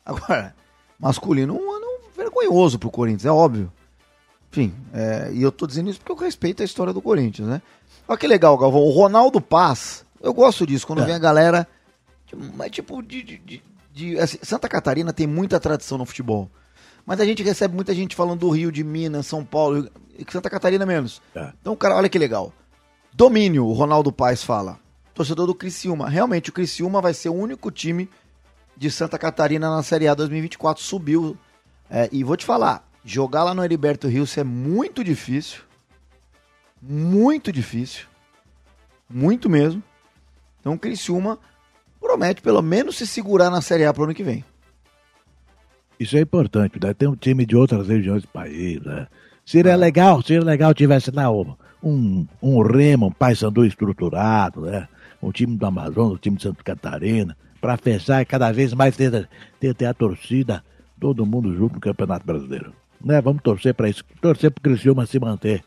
Agora, 0.05 0.57
masculino, 0.99 1.55
um 1.55 1.71
ano 1.71 1.87
vergonhoso 2.17 2.79
pro 2.79 2.91
Corinthians, 2.91 3.27
é 3.27 3.31
óbvio. 3.31 3.71
Enfim, 4.50 4.75
é, 4.92 5.30
e 5.33 5.42
eu 5.42 5.52
tô 5.52 5.66
dizendo 5.66 5.90
isso 5.90 6.00
porque 6.00 6.12
eu 6.12 6.16
respeito 6.16 6.61
a 6.62 6.64
história 6.64 6.92
do 6.92 7.00
Corinthians, 7.00 7.47
né? 7.49 7.62
Olha 8.09 8.19
que 8.19 8.26
legal, 8.26 8.57
Galvão. 8.59 8.80
O 8.83 8.90
Ronaldo 8.90 9.40
Paz, 9.40 10.04
eu 10.21 10.35
gosto 10.35 10.66
disso, 10.66 10.87
quando 10.87 11.02
É. 11.02 11.07
vem 11.07 11.14
a 11.14 11.19
galera. 11.19 11.69
Mas 12.57 12.71
tipo, 12.71 13.02
de. 13.02 13.23
de- 13.23 13.38
de- 13.38 13.62
de- 13.92 14.19
assim, 14.19 14.38
Santa 14.42 14.69
Catarina 14.69 15.12
tem 15.12 15.26
muita 15.26 15.59
tradição 15.61 15.99
no 15.99 16.04
futebol. 16.07 16.50
Mas 17.07 17.21
a 17.21 17.25
gente 17.25 17.42
recebe 17.42 17.75
muita 17.75 17.95
gente 17.95 18.14
falando 18.14 18.40
do 18.40 18.50
Rio, 18.50 18.71
de 18.71 18.85
Minas, 18.85 19.26
São 19.26 19.45
Paulo, 19.45 19.88
e 20.19 20.25
Santa 20.30 20.50
Catarina 20.50 20.85
menos. 20.87 21.21
É. 21.35 21.52
Então, 21.61 21.75
cara, 21.76 21.97
olha 21.97 22.09
que 22.09 22.19
legal. 22.19 22.52
Domínio, 23.12 23.66
o 23.66 23.73
Ronaldo 23.73 24.12
Paz 24.12 24.42
fala. 24.45 24.78
Torcedor 25.14 25.47
do 25.47 25.54
Criciúma. 25.54 26.09
Realmente, 26.09 26.50
o 26.50 26.52
Criciúma 26.52 27.00
vai 27.00 27.12
ser 27.14 27.28
o 27.30 27.35
único 27.35 27.71
time 27.71 28.09
de 28.76 28.90
Santa 28.90 29.19
Catarina 29.19 29.69
na 29.71 29.83
Série 29.83 30.07
A 30.09 30.14
2024. 30.14 30.83
Subiu. 30.83 31.37
É, 31.88 32.09
e 32.12 32.23
vou 32.23 32.37
te 32.37 32.45
falar, 32.47 32.88
jogar 33.04 33.45
lá 33.45 33.54
no 33.54 33.64
Heriberto 33.64 34.09
Rios 34.09 34.37
é 34.37 34.45
muito 34.45 35.02
difícil. 35.02 35.62
Muito 36.80 37.52
difícil. 37.52 38.07
Muito 39.09 39.49
mesmo. 39.49 39.83
Então 40.61 40.75
o 40.75 40.78
Criciúma 40.78 41.38
promete 42.00 42.42
pelo 42.42 42.62
menos 42.62 42.97
se 42.97 43.07
segurar 43.07 43.50
na 43.50 43.61
Série 43.61 43.85
A 43.85 43.92
pro 43.92 44.04
ano 44.04 44.14
que 44.14 44.23
vem. 44.23 44.45
Isso 45.99 46.16
é 46.16 46.21
importante, 46.21 46.78
né? 46.83 46.95
Tem 46.95 47.09
um 47.09 47.16
time 47.16 47.45
de 47.45 47.54
outras 47.54 47.88
regiões 47.88 48.23
do 48.23 48.28
país, 48.28 48.80
né? 48.80 49.07
Seria 49.45 49.76
legal, 49.76 50.23
seria 50.23 50.42
legal 50.42 50.73
tivesse 50.73 51.11
lá 51.11 51.30
um, 51.30 51.54
um, 51.83 52.26
um 52.40 52.62
Remo, 52.62 53.07
um 53.07 53.12
Paysandu 53.12 53.66
estruturado, 53.66 54.62
né? 54.62 54.88
Um 55.23 55.30
time 55.30 55.57
do 55.57 55.66
Amazonas, 55.66 56.14
um 56.14 56.16
time 56.16 56.37
de 56.37 56.42
Santa 56.42 56.62
Catarina, 56.62 57.37
para 57.61 57.76
fechar 57.76 58.25
cada 58.25 58.50
vez 58.50 58.73
mais 58.73 58.97
ter, 58.97 59.28
ter, 59.59 59.75
ter 59.75 59.87
a 59.87 59.92
torcida, 59.92 60.64
todo 60.99 61.26
mundo 61.26 61.54
junto 61.54 61.75
no 61.75 61.80
Campeonato 61.80 62.25
Brasileiro. 62.25 62.73
Né? 63.02 63.21
Vamos 63.21 63.42
torcer 63.42 63.75
para 63.75 63.88
isso, 63.88 64.04
torcer 64.21 64.50
para 64.50 64.61
o 64.61 64.62
Criciúma 64.62 65.07
se 65.07 65.19
manter. 65.19 65.64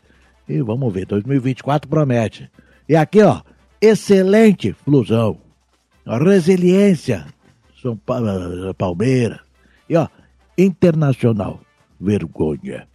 E 0.48 0.60
vamos 0.62 0.92
ver, 0.92 1.06
2024 1.06 1.88
promete. 1.88 2.50
E 2.88 2.94
aqui, 2.94 3.22
ó, 3.22 3.40
excelente 3.80 4.72
flusão, 4.72 5.38
resiliência, 6.06 7.26
São 7.80 7.96
Pa- 7.96 8.20
Palmeiras. 8.76 9.40
E 9.88 9.96
ó, 9.96 10.06
Internacional, 10.56 11.60
vergonha. 12.00 12.86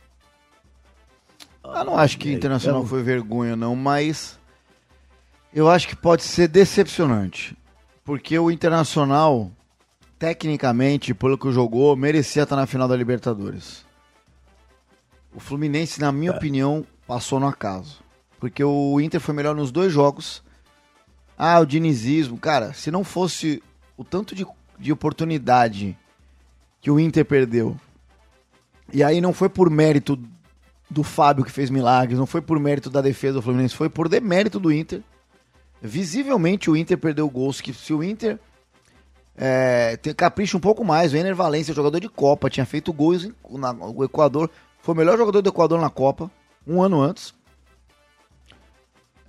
Eu 1.63 1.83
não 1.85 1.97
acho 1.97 2.17
que 2.17 2.29
É, 2.29 2.33
Internacional 2.33 2.79
então- 2.81 2.89
foi 2.89 3.03
vergonha, 3.03 3.55
não, 3.55 3.75
mas 3.75 4.39
eu 5.53 5.69
acho 5.69 5.87
que 5.87 5.95
pode 5.95 6.23
ser 6.23 6.47
decepcionante. 6.47 7.55
Porque 8.05 8.37
o 8.39 8.49
Internacional, 8.49 9.51
tecnicamente, 10.17 11.13
pelo 11.13 11.37
que 11.37 11.51
jogou, 11.51 11.95
merecia 11.95 12.43
estar 12.43 12.55
na 12.55 12.65
final 12.65 12.87
da 12.87 12.95
Libertadores. 12.95 13.85
O 15.33 15.39
Fluminense, 15.39 16.01
na 16.01 16.11
minha 16.11 16.31
opinião, 16.31 16.85
passou 17.05 17.39
no 17.39 17.47
acaso. 17.47 17.99
Porque 18.39 18.63
o 18.63 18.99
Inter 18.99 19.19
foi 19.19 19.33
melhor 19.33 19.55
nos 19.55 19.71
dois 19.71 19.91
jogos. 19.91 20.43
Ah, 21.37 21.59
o 21.59 21.65
dinizismo. 21.65 22.37
Cara, 22.37 22.73
se 22.73 22.89
não 22.89 23.03
fosse 23.03 23.61
o 23.97 24.03
tanto 24.03 24.33
de, 24.33 24.45
de 24.77 24.91
oportunidade 24.91 25.97
que 26.81 26.89
o 26.89 26.99
Inter 26.99 27.25
perdeu, 27.25 27.77
e 28.91 29.03
aí 29.03 29.21
não 29.21 29.33
foi 29.33 29.49
por 29.49 29.69
mérito 29.69 30.17
do 30.89 31.03
Fábio 31.03 31.45
que 31.45 31.51
fez 31.51 31.69
milagres, 31.69 32.17
não 32.17 32.25
foi 32.25 32.41
por 32.41 32.59
mérito 32.59 32.89
da 32.89 33.01
defesa 33.01 33.33
do 33.35 33.41
Fluminense, 33.41 33.75
foi 33.75 33.89
por 33.89 34.09
demérito 34.09 34.59
do 34.59 34.71
Inter. 34.71 35.01
Visivelmente 35.81 36.69
o 36.69 36.75
Inter 36.75 36.97
perdeu 36.97 37.29
gols 37.29 37.61
que 37.61 37.73
se 37.73 37.93
o 37.93 38.03
Inter 38.03 38.39
é, 39.37 39.95
tem, 39.97 40.13
capricha 40.13 40.57
um 40.57 40.59
pouco 40.59 40.83
mais, 40.83 41.13
o 41.13 41.17
Ener 41.17 41.35
Valencia, 41.35 41.73
jogador 41.73 41.99
de 41.99 42.09
Copa, 42.09 42.49
tinha 42.49 42.65
feito 42.65 42.91
gols 42.91 43.23
em, 43.23 43.33
na, 43.51 43.71
o 43.71 44.03
Equador, 44.03 44.49
foi 44.89 44.93
o 44.95 44.97
melhor 44.97 45.19
jogador 45.19 45.43
do 45.43 45.49
Equador 45.49 45.79
na 45.79 45.89
Copa, 45.91 46.31
um 46.65 46.81
ano 46.81 46.99
antes. 46.99 47.31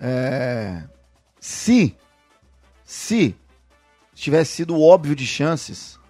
É, 0.00 0.84
se, 1.38 1.94
se 2.82 3.36
tivesse 4.14 4.52
sido 4.52 4.80
óbvio 4.80 5.14
de 5.14 5.26
chances, 5.26 6.00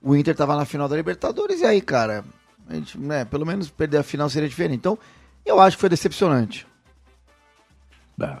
o 0.00 0.16
Inter 0.16 0.34
tava 0.34 0.56
na 0.56 0.64
final 0.64 0.88
da 0.88 0.96
Libertadores, 0.96 1.60
e 1.60 1.66
aí, 1.66 1.82
cara, 1.82 2.24
a 2.66 2.74
gente, 2.74 2.98
né, 2.98 3.26
pelo 3.26 3.44
menos 3.44 3.68
perder 3.68 3.98
a 3.98 4.02
final 4.02 4.30
seria 4.30 4.48
diferente. 4.48 4.76
Então, 4.78 4.98
eu 5.44 5.60
acho 5.60 5.76
que 5.76 5.82
foi 5.82 5.90
decepcionante. 5.90 6.66
É. 8.18 8.38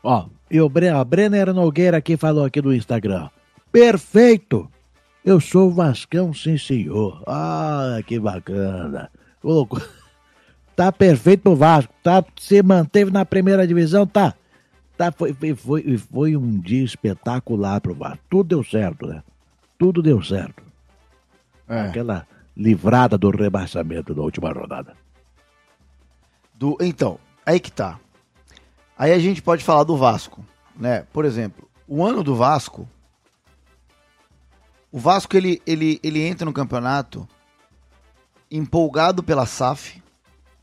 Ó, 0.00 0.28
e 0.48 0.60
o 0.60 0.68
Bre 0.68 0.90
a 0.90 1.02
Brenner 1.02 1.52
Nogueira 1.52 1.96
aqui 1.96 2.16
falou 2.16 2.44
aqui 2.44 2.62
no 2.62 2.72
Instagram. 2.72 3.28
Perfeito! 3.72 4.70
Eu 5.24 5.40
sou 5.40 5.70
o 5.70 5.74
Vascão, 5.74 6.32
sim 6.32 6.56
senhor. 6.56 7.20
Ah, 7.26 7.98
que 8.06 8.20
bacana. 8.20 9.10
Ô, 9.42 9.66
Tá 10.74 10.90
perfeito 10.90 11.42
pro 11.42 11.54
Vasco, 11.54 11.92
tá? 12.02 12.24
Se 12.38 12.62
manteve 12.62 13.10
na 13.10 13.24
primeira 13.24 13.66
divisão, 13.66 14.06
tá? 14.06 14.34
tá 14.96 15.12
foi, 15.12 15.34
foi, 15.34 15.54
foi, 15.54 15.98
foi 15.98 16.36
um 16.36 16.58
dia 16.60 16.84
espetacular 16.84 17.80
pro 17.80 17.94
Vasco. 17.94 18.24
Tudo 18.30 18.48
deu 18.48 18.64
certo, 18.64 19.06
né? 19.06 19.22
Tudo 19.78 20.02
deu 20.02 20.22
certo. 20.22 20.62
É. 21.68 21.82
Aquela 21.82 22.26
livrada 22.56 23.18
do 23.18 23.30
rebaixamento 23.30 24.14
da 24.14 24.22
última 24.22 24.50
rodada. 24.52 24.94
Do, 26.54 26.76
então, 26.80 27.18
aí 27.44 27.58
que 27.58 27.70
tá. 27.70 27.98
Aí 28.96 29.12
a 29.12 29.18
gente 29.18 29.42
pode 29.42 29.64
falar 29.64 29.84
do 29.84 29.96
Vasco, 29.96 30.44
né? 30.76 31.06
Por 31.12 31.24
exemplo, 31.24 31.68
o 31.88 32.04
ano 32.04 32.22
do 32.22 32.34
Vasco, 32.34 32.88
o 34.90 34.98
Vasco 34.98 35.36
ele, 35.36 35.60
ele, 35.66 35.98
ele 36.02 36.22
entra 36.22 36.44
no 36.44 36.52
campeonato 36.52 37.28
empolgado 38.52 39.22
pela 39.22 39.46
SAF, 39.46 40.02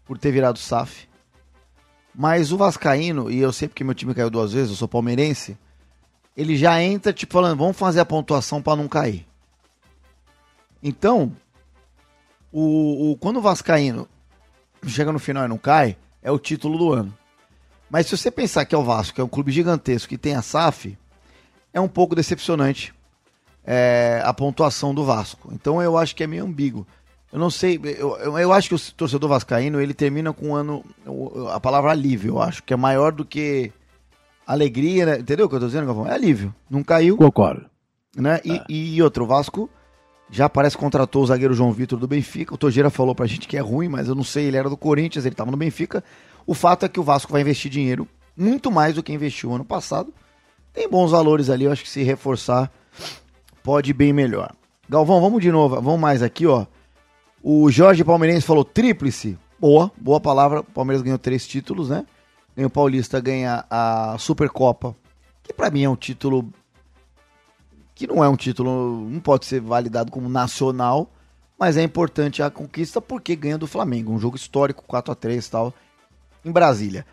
por 0.06 0.20
ter 0.20 0.32
virado 0.32 0.60
SAF. 0.60 1.10
Mas 2.14 2.52
o 2.52 2.58
Vascaíno, 2.58 3.32
e 3.32 3.40
eu 3.40 3.52
sei 3.52 3.68
porque 3.68 3.84
meu 3.84 3.96
time 3.96 4.14
caiu 4.14 4.30
duas 4.30 4.54
vezes, 4.54 4.70
eu 4.70 4.76
sou 4.76 4.88
palmeirense, 4.88 5.58
ele 6.38 6.56
já 6.56 6.82
entra 6.82 7.12
tipo 7.12 7.34
falando, 7.34 7.58
vamos 7.58 7.78
fazer 7.78 8.00
a 8.00 8.06
pontuação 8.06 8.62
para 8.62 8.76
não 8.76 8.88
cair. 8.88 9.26
Então, 10.82 11.36
o, 12.52 13.12
o, 13.12 13.18
quando 13.18 13.38
o 13.38 13.42
Vascaíno 13.42 14.08
chega 14.86 15.12
no 15.12 15.20
final 15.20 15.46
e 15.46 15.48
não 15.48 15.58
cai, 15.58 15.98
é 16.22 16.32
o 16.32 16.40
título 16.40 16.78
do 16.78 16.94
ano. 16.94 17.18
Mas 17.90 18.06
se 18.06 18.16
você 18.16 18.30
pensar 18.30 18.66
que 18.66 18.76
é 18.76 18.78
o 18.78 18.84
Vasco, 18.84 19.16
que 19.16 19.22
é 19.22 19.24
um 19.24 19.30
clube 19.30 19.52
gigantesco 19.52 20.10
que 20.10 20.18
tem 20.18 20.36
a 20.36 20.42
SAF, 20.42 20.98
é 21.74 21.82
um 21.82 21.88
pouco 21.88 22.16
decepcionante 22.16 22.94
é, 23.64 24.22
a 24.24 24.34
pontuação 24.34 24.94
do 24.94 25.04
Vasco. 25.04 25.52
Então 25.54 25.82
eu 25.82 25.98
acho 25.98 26.16
que 26.16 26.24
é 26.24 26.28
meio 26.28 26.46
ambíguo. 26.46 26.86
Eu 27.32 27.38
não 27.38 27.50
sei, 27.50 27.80
eu, 27.84 28.18
eu, 28.40 28.52
acho 28.52 28.70
que 28.70 28.76
o 28.76 28.94
torcedor 28.94 29.30
vascaíno 29.30 29.80
ele 29.80 29.94
termina 29.94 30.34
com 30.34 30.50
um 30.50 30.56
ano, 30.56 30.84
a 31.52 31.60
palavra 31.60 31.92
alívio, 31.92 32.34
eu 32.34 32.42
acho, 32.42 32.64
que 32.64 32.74
é 32.74 32.78
maior 32.78 33.12
do 33.12 33.24
que 33.24 33.72
alegria, 34.48 35.06
né? 35.06 35.20
entendeu 35.20 35.46
o 35.46 35.50
que 35.50 35.56
eu 35.56 35.60
tô 35.60 35.68
dizendo, 35.68 35.86
Galvão? 35.86 36.08
É 36.08 36.14
alívio. 36.14 36.54
Não 36.68 36.84
caiu, 36.84 37.18
Concordo. 37.18 37.66
né? 38.16 38.40
E, 38.44 38.96
e 38.96 39.04
outro, 39.04 39.26
o 39.26 39.28
Vasco 39.28 39.70
já 40.32 40.50
parece 40.50 40.76
que 40.76 40.84
contratou 40.84 41.24
o 41.24 41.28
zagueiro 41.28 41.54
João 41.54 41.72
Vitor 41.72 42.00
do 42.00 42.08
Benfica. 42.08 42.56
O 42.56 42.58
Tojeira 42.58 42.90
falou 42.90 43.14
pra 43.14 43.28
gente 43.28 43.48
que 43.48 43.58
é 43.58 43.62
ruim, 43.62 43.88
mas 43.88 44.08
eu 44.08 44.16
não 44.16 44.24
sei, 44.24 44.46
ele 44.46 44.58
era 44.58 44.70
do 44.70 44.78
Corinthians, 44.78 45.26
ele 45.26 45.36
tava 45.36 45.52
no 45.52 45.58
Benfica. 45.58 46.04
O 46.48 46.56
fato 46.56 46.86
é 46.86 46.90
que 46.90 47.00
o 47.00 47.04
Vasco 47.04 47.32
vai 47.32 47.42
investir 47.42 47.70
dinheiro 47.70 48.08
muito 48.36 48.72
mais 48.72 48.96
do 48.96 49.04
que 49.04 49.14
investiu 49.14 49.54
ano 49.54 49.66
passado. 49.66 50.14
Tem 50.74 50.90
bons 50.90 51.12
valores 51.12 51.50
ali, 51.50 51.66
eu 51.66 51.72
acho 51.72 51.84
que 51.84 51.90
se 51.90 52.04
reforçar 52.04 52.72
pode 53.64 53.92
ir 53.92 53.94
bem 53.94 54.14
melhor. 54.14 54.52
Galvão, 54.88 55.20
vamos 55.22 55.42
de 55.42 55.52
novo, 55.52 55.76
vamos 55.82 56.00
mais 56.00 56.24
aqui, 56.24 56.48
ó. 56.48 56.66
O 57.42 57.70
Jorge 57.72 58.04
Palmeirense 58.04 58.46
falou 58.46 58.66
tríplice. 58.66 59.38
Boa, 59.60 59.92
boa 59.98 60.20
palavra. 60.20 60.62
O 60.62 60.64
Palmeiras 60.64 61.02
ganhou 61.02 61.18
três 61.18 61.48
títulos, 61.48 61.90
né? 61.90 62.06
Ganha 62.56 62.68
o 62.68 62.72
Paulista, 62.72 63.20
ganha 63.20 63.66
a 63.70 64.18
Supercopa, 64.20 64.96
que 65.44 65.54
pra 65.54 65.70
mim 65.70 65.84
é 65.84 65.90
um 65.90 65.96
título 65.96 66.52
que 68.00 68.08
não 68.08 68.24
é 68.24 68.30
um 68.30 68.36
título, 68.38 69.10
não 69.10 69.20
pode 69.20 69.46
ser 69.46 69.60
validado 69.60 70.10
como 70.10 70.30
nacional, 70.30 71.12
mas 71.60 71.76
é 71.76 71.84
importante 71.84 72.42
a 72.42 72.50
conquista 72.50 73.02
porque 73.02 73.36
ganha 73.36 73.58
do 73.58 73.68
Flamengo, 73.68 74.14
um 74.14 74.20
jogo 74.20 74.38
histórico 74.38 74.86
4 74.88 75.12
a 75.12 75.16
3 75.16 75.46
e 75.46 75.52
tal, 75.52 75.74
em 76.46 76.50
Brasília. 76.50 77.06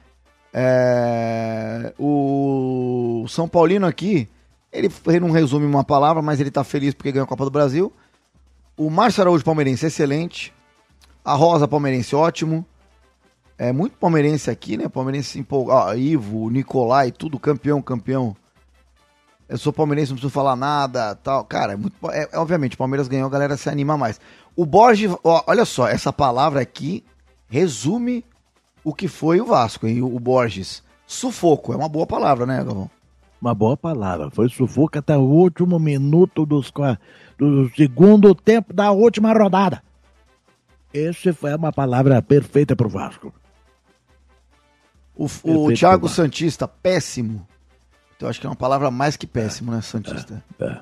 É, 0.53 1.93
o 1.99 3.27
São 3.29 3.49
Paulino 3.49 3.85
aqui, 3.85 4.29
ele, 4.73 4.89
ele 5.09 5.21
não 5.21 5.33
resume 5.33 5.67
uma 5.67 5.83
palavra, 5.83 6.23
mas 6.23 6.41
ele 6.41 6.53
tá 6.53 6.63
feliz 6.63 6.95
porque 6.95 7.11
ganhou 7.11 7.25
a 7.25 7.29
Copa 7.29 7.45
do 7.45 7.51
Brasil. 7.51 7.93
O 8.77 8.91
Márcio 8.91 9.23
Araújo 9.23 9.45
Palmeirense, 9.45 9.87
excelente. 9.87 10.53
A 11.25 11.35
Rosa 11.35 11.67
Palmeirense, 11.67 12.15
ótimo. 12.15 12.65
É 13.59 13.73
muito 13.73 13.97
palmeirense 13.97 14.51
aqui, 14.51 14.77
né? 14.77 14.87
Palmeirense 14.87 15.39
empolgado. 15.39 15.89
Ah, 15.89 15.97
Ivo, 15.97 16.51
Nicolai, 16.51 17.11
tudo 17.11 17.39
campeão, 17.39 17.81
campeão. 17.81 18.37
Eu 19.49 19.57
sou 19.57 19.73
palmeirense, 19.73 20.11
não 20.11 20.17
preciso 20.17 20.33
falar 20.33 20.57
nada, 20.57 21.15
tal. 21.15 21.45
Cara, 21.45 21.73
é 21.73 21.77
muito. 21.77 21.95
É, 22.11 22.29
é, 22.33 22.39
obviamente, 22.39 22.75
o 22.75 22.79
Palmeiras 22.79 23.09
ganhou, 23.09 23.27
a 23.27 23.31
galera 23.31 23.57
se 23.57 23.71
anima 23.71 23.97
mais. 23.97 24.21
O 24.55 24.67
Borges, 24.67 25.11
ó, 25.25 25.43
olha 25.47 25.65
só, 25.65 25.89
essa 25.89 26.13
palavra 26.13 26.61
aqui 26.61 27.03
resume 27.49 28.25
o 28.85 28.93
que 28.93 29.09
foi 29.09 29.41
o 29.41 29.47
Vasco, 29.47 29.87
hein? 29.87 30.03
O 30.03 30.21
Borges. 30.21 30.85
Sufoco, 31.07 31.73
é 31.73 31.77
uma 31.77 31.89
boa 31.89 32.07
palavra, 32.07 32.45
né, 32.45 32.63
Galvão? 32.63 32.91
Uma 33.41 33.55
boa 33.55 33.77
palavra. 33.77 34.31
Foi 34.31 34.49
sufoco 34.49 34.99
até 34.99 35.17
o 35.17 35.23
último 35.23 35.79
minuto 35.79 36.45
dos, 36.45 36.73
do 37.39 37.71
segundo 37.75 38.35
tempo 38.35 38.73
da 38.73 38.91
última 38.91 39.33
rodada. 39.33 39.83
Esse 40.93 41.33
foi 41.33 41.55
uma 41.55 41.73
palavra 41.73 42.23
perfeita 42.23 42.75
para 42.75 42.87
o 42.87 42.91
Vasco. 42.91 43.33
O, 45.15 45.27
o 45.45 45.73
Thiago 45.73 46.09
Santista, 46.09 46.67
péssimo. 46.69 47.47
Então 48.17 48.29
acho 48.29 48.41
que 48.41 48.47
é 48.47 48.51
uma 48.51 48.57
palavra 48.57 48.91
mais 48.91 49.17
que 49.17 49.27
péssimo, 49.27 49.73
né, 49.73 49.81
Santista? 49.81 50.43
É, 50.59 50.65
é. 50.65 50.81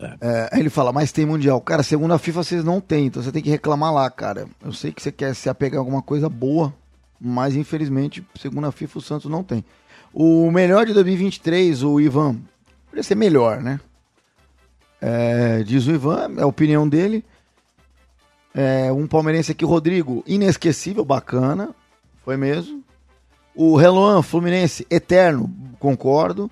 É. 0.00 0.16
É, 0.20 0.48
aí 0.52 0.60
ele 0.60 0.70
fala, 0.70 0.92
mas 0.92 1.12
tem 1.12 1.26
Mundial. 1.26 1.60
Cara, 1.60 1.82
segundo 1.82 2.14
a 2.14 2.18
FIFA 2.18 2.42
vocês 2.42 2.64
não 2.64 2.80
tem, 2.80 3.06
então 3.06 3.22
você 3.22 3.30
tem 3.30 3.42
que 3.42 3.50
reclamar 3.50 3.92
lá, 3.92 4.10
cara. 4.10 4.46
Eu 4.64 4.72
sei 4.72 4.92
que 4.92 5.02
você 5.02 5.12
quer 5.12 5.34
se 5.34 5.48
apegar 5.48 5.78
a 5.78 5.80
alguma 5.80 6.02
coisa 6.02 6.28
boa, 6.28 6.72
mas 7.20 7.54
infelizmente, 7.56 8.26
segundo 8.38 8.66
a 8.66 8.72
FIFA, 8.72 8.98
o 8.98 9.02
Santos 9.02 9.30
não 9.30 9.44
tem. 9.44 9.64
O 10.12 10.50
melhor 10.50 10.86
de 10.86 10.92
2023, 10.92 11.82
o 11.82 12.00
Ivan, 12.00 12.36
poderia 12.86 13.02
ser 13.02 13.14
melhor, 13.14 13.60
né? 13.60 13.80
É, 15.04 15.64
diz 15.64 15.88
o 15.88 15.90
Ivan, 15.90 16.30
é 16.38 16.42
a 16.42 16.46
opinião 16.46 16.88
dele. 16.88 17.24
É, 18.54 18.92
um 18.92 19.08
palmeirense 19.08 19.50
aqui, 19.50 19.64
Rodrigo, 19.64 20.22
inesquecível, 20.24 21.04
bacana, 21.04 21.74
foi 22.24 22.36
mesmo. 22.36 22.84
O 23.52 23.74
Reloan, 23.76 24.22
Fluminense, 24.22 24.86
eterno, 24.88 25.52
concordo. 25.80 26.48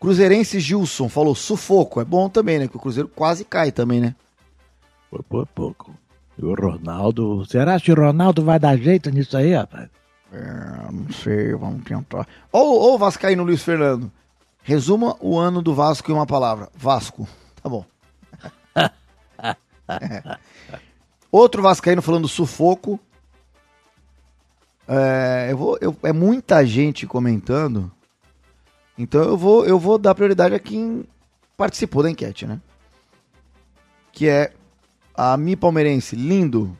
Cruzeirense 0.00 0.58
Gilson 0.58 1.08
falou 1.08 1.32
sufoco, 1.32 2.00
é 2.00 2.04
bom 2.04 2.28
também, 2.28 2.58
né? 2.58 2.66
Que 2.66 2.76
o 2.76 2.80
Cruzeiro 2.80 3.08
quase 3.08 3.44
cai 3.44 3.70
também, 3.70 4.00
né? 4.00 4.16
Foi 5.08 5.20
por 5.22 5.46
pouco. 5.46 5.94
E 6.36 6.44
o 6.44 6.54
Ronaldo, 6.54 7.46
será 7.46 7.78
que 7.78 7.92
o 7.92 7.94
Ronaldo 7.94 8.44
vai 8.44 8.58
dar 8.58 8.76
jeito 8.76 9.10
nisso 9.10 9.36
aí, 9.36 9.54
rapaz? 9.54 9.88
É, 10.32 10.90
não 10.90 11.12
sei, 11.12 11.54
vamos 11.54 11.84
tentar. 11.84 12.26
Ou 12.50 12.94
o 12.94 12.98
Vascaíno 12.98 13.44
Luiz 13.44 13.62
Fernando. 13.62 14.10
Resuma 14.64 15.16
o 15.20 15.38
ano 15.38 15.62
do 15.62 15.72
Vasco 15.72 16.10
em 16.10 16.14
uma 16.14 16.26
palavra. 16.26 16.68
Vasco. 16.74 17.28
Tá 17.62 17.68
bom. 17.68 17.91
Outro 21.30 21.62
Vascaíno 21.62 22.02
falando 22.02 22.28
sufoco. 22.28 23.00
É, 24.86 25.48
eu 25.50 25.56
vou, 25.56 25.78
eu, 25.80 25.96
é 26.02 26.12
muita 26.12 26.64
gente 26.66 27.06
comentando. 27.06 27.90
Então 28.98 29.22
eu 29.22 29.36
vou, 29.36 29.64
eu 29.64 29.78
vou 29.78 29.96
dar 29.98 30.14
prioridade 30.14 30.54
a 30.54 30.58
quem 30.58 31.04
participou 31.56 32.02
da 32.02 32.10
enquete, 32.10 32.46
né? 32.46 32.60
Que 34.12 34.28
é 34.28 34.52
a 35.14 35.36
Mi 35.36 35.56
Palmeirense, 35.56 36.14
lindo. 36.14 36.76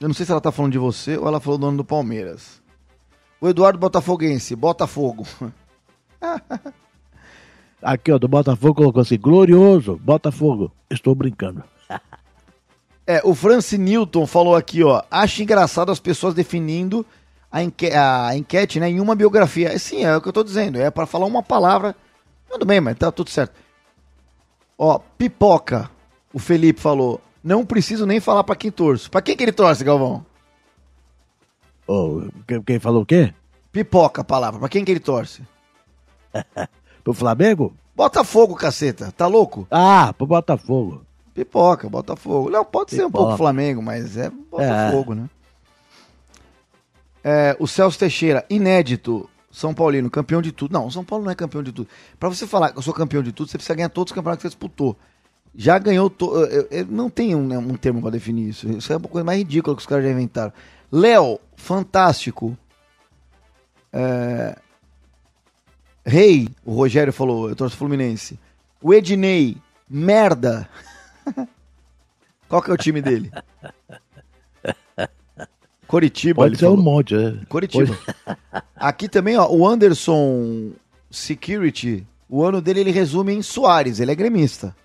Eu 0.00 0.08
não 0.08 0.14
sei 0.14 0.26
se 0.26 0.32
ela 0.32 0.40
tá 0.40 0.50
falando 0.50 0.72
de 0.72 0.78
você 0.78 1.16
ou 1.16 1.28
ela 1.28 1.40
falou 1.40 1.58
do 1.58 1.66
ano 1.66 1.76
do 1.78 1.84
Palmeiras. 1.84 2.60
O 3.40 3.48
Eduardo 3.48 3.78
Botafoguense, 3.78 4.56
Botafogo. 4.56 5.26
Aqui, 7.86 8.10
ó, 8.10 8.18
do 8.18 8.26
Botafogo 8.26 8.74
colocou 8.74 9.00
assim: 9.00 9.16
glorioso, 9.16 9.94
Botafogo. 10.02 10.72
Estou 10.90 11.14
brincando. 11.14 11.62
é, 13.06 13.20
o 13.22 13.32
Francis 13.32 13.78
Newton 13.78 14.26
falou 14.26 14.56
aqui, 14.56 14.82
ó. 14.82 15.04
Acho 15.08 15.40
engraçado 15.40 15.92
as 15.92 16.00
pessoas 16.00 16.34
definindo 16.34 17.06
a, 17.48 17.62
enque 17.62 17.92
a 17.92 18.36
enquete 18.36 18.80
né, 18.80 18.90
em 18.90 18.98
uma 18.98 19.14
biografia. 19.14 19.68
É, 19.68 19.78
sim, 19.78 20.02
é 20.02 20.16
o 20.16 20.20
que 20.20 20.26
eu 20.26 20.32
tô 20.32 20.42
dizendo. 20.42 20.80
É 20.80 20.90
para 20.90 21.06
falar 21.06 21.26
uma 21.26 21.44
palavra. 21.44 21.94
Tudo 22.50 22.66
bem, 22.66 22.80
mas 22.80 22.98
tá 22.98 23.12
tudo 23.12 23.30
certo. 23.30 23.54
Ó, 24.76 24.98
pipoca. 25.16 25.88
O 26.32 26.40
Felipe 26.40 26.80
falou. 26.80 27.20
Não 27.40 27.64
preciso 27.64 28.04
nem 28.04 28.18
falar 28.18 28.42
para 28.42 28.56
quem 28.56 28.72
torço. 28.72 29.08
Para 29.08 29.22
quem 29.22 29.36
que 29.36 29.44
ele 29.44 29.52
torce, 29.52 29.84
Galvão? 29.84 30.26
Oh, 31.86 32.22
quem 32.66 32.80
falou 32.80 33.02
o 33.02 33.06
quê? 33.06 33.32
Pipoca 33.70 34.22
a 34.22 34.24
palavra. 34.24 34.58
Pra 34.58 34.68
quem 34.68 34.84
que 34.84 34.90
ele 34.90 34.98
torce? 34.98 35.42
pro 37.06 37.14
Flamengo? 37.14 37.72
Botafogo, 37.94 38.56
caceta. 38.56 39.12
Tá 39.16 39.28
louco? 39.28 39.64
Ah, 39.70 40.12
pro 40.12 40.26
Botafogo. 40.26 41.02
Pipoca, 41.32 41.88
Botafogo. 41.88 42.50
Não, 42.50 42.64
pode 42.64 42.90
Pipoca. 42.90 42.96
ser 42.96 43.04
um 43.06 43.10
pouco 43.12 43.36
Flamengo, 43.36 43.80
mas 43.80 44.16
é 44.16 44.28
Botafogo, 44.28 45.12
é. 45.12 45.16
né? 45.16 45.30
É, 47.22 47.56
o 47.60 47.66
Celso 47.68 47.96
Teixeira, 47.96 48.44
inédito. 48.50 49.30
São 49.52 49.72
Paulino, 49.72 50.10
campeão 50.10 50.42
de 50.42 50.50
tudo. 50.50 50.72
Não, 50.72 50.86
o 50.86 50.90
São 50.90 51.04
Paulo 51.04 51.24
não 51.24 51.30
é 51.30 51.34
campeão 51.36 51.62
de 51.62 51.70
tudo. 51.70 51.88
Para 52.18 52.28
você 52.28 52.44
falar 52.44 52.72
que 52.72 52.78
eu 52.78 52.82
sou 52.82 52.92
campeão 52.92 53.22
de 53.22 53.32
tudo, 53.32 53.48
você 53.48 53.56
precisa 53.56 53.76
ganhar 53.76 53.88
todos 53.88 54.10
os 54.10 54.14
campeonatos 54.14 54.42
que 54.42 54.48
você 54.48 54.54
disputou. 54.54 54.96
Já 55.54 55.78
ganhou. 55.78 56.10
To... 56.10 56.32
Não 56.90 57.08
tem 57.08 57.36
um, 57.36 57.46
né, 57.46 57.56
um 57.56 57.76
termo 57.76 58.02
para 58.02 58.10
definir 58.10 58.48
isso. 58.48 58.68
Isso 58.68 58.92
é 58.92 58.96
uma 58.96 59.08
coisa 59.08 59.24
mais 59.24 59.38
ridícula 59.38 59.76
que 59.76 59.80
os 59.80 59.86
caras 59.86 60.04
já 60.04 60.10
inventaram. 60.10 60.52
Léo, 60.90 61.38
fantástico. 61.54 62.58
É... 63.92 64.58
Rei, 66.06 66.48
o 66.64 66.72
Rogério 66.72 67.12
falou, 67.12 67.48
eu 67.48 67.56
trouxe 67.56 67.74
Fluminense. 67.74 68.38
O 68.80 68.94
Ednei, 68.94 69.56
merda. 69.90 70.68
Qual 72.48 72.62
que 72.62 72.70
é 72.70 72.74
o 72.74 72.76
time 72.76 73.02
dele? 73.02 73.28
Coritiba. 75.88 76.42
Pode 76.42 76.56
ser 76.56 76.66
falou. 76.66 76.78
um 76.78 76.82
monte, 76.82 77.16
é. 77.16 77.34
Coritiba. 77.48 77.98
Pode. 78.24 78.38
Aqui 78.76 79.08
também, 79.08 79.36
ó, 79.36 79.48
o 79.50 79.66
Anderson 79.66 80.70
Security, 81.10 82.06
o 82.28 82.44
ano 82.44 82.60
dele 82.60 82.80
ele 82.80 82.92
resume 82.92 83.32
em 83.34 83.42
Soares, 83.42 83.98
ele 83.98 84.12
é 84.12 84.14
gremista. 84.14 84.76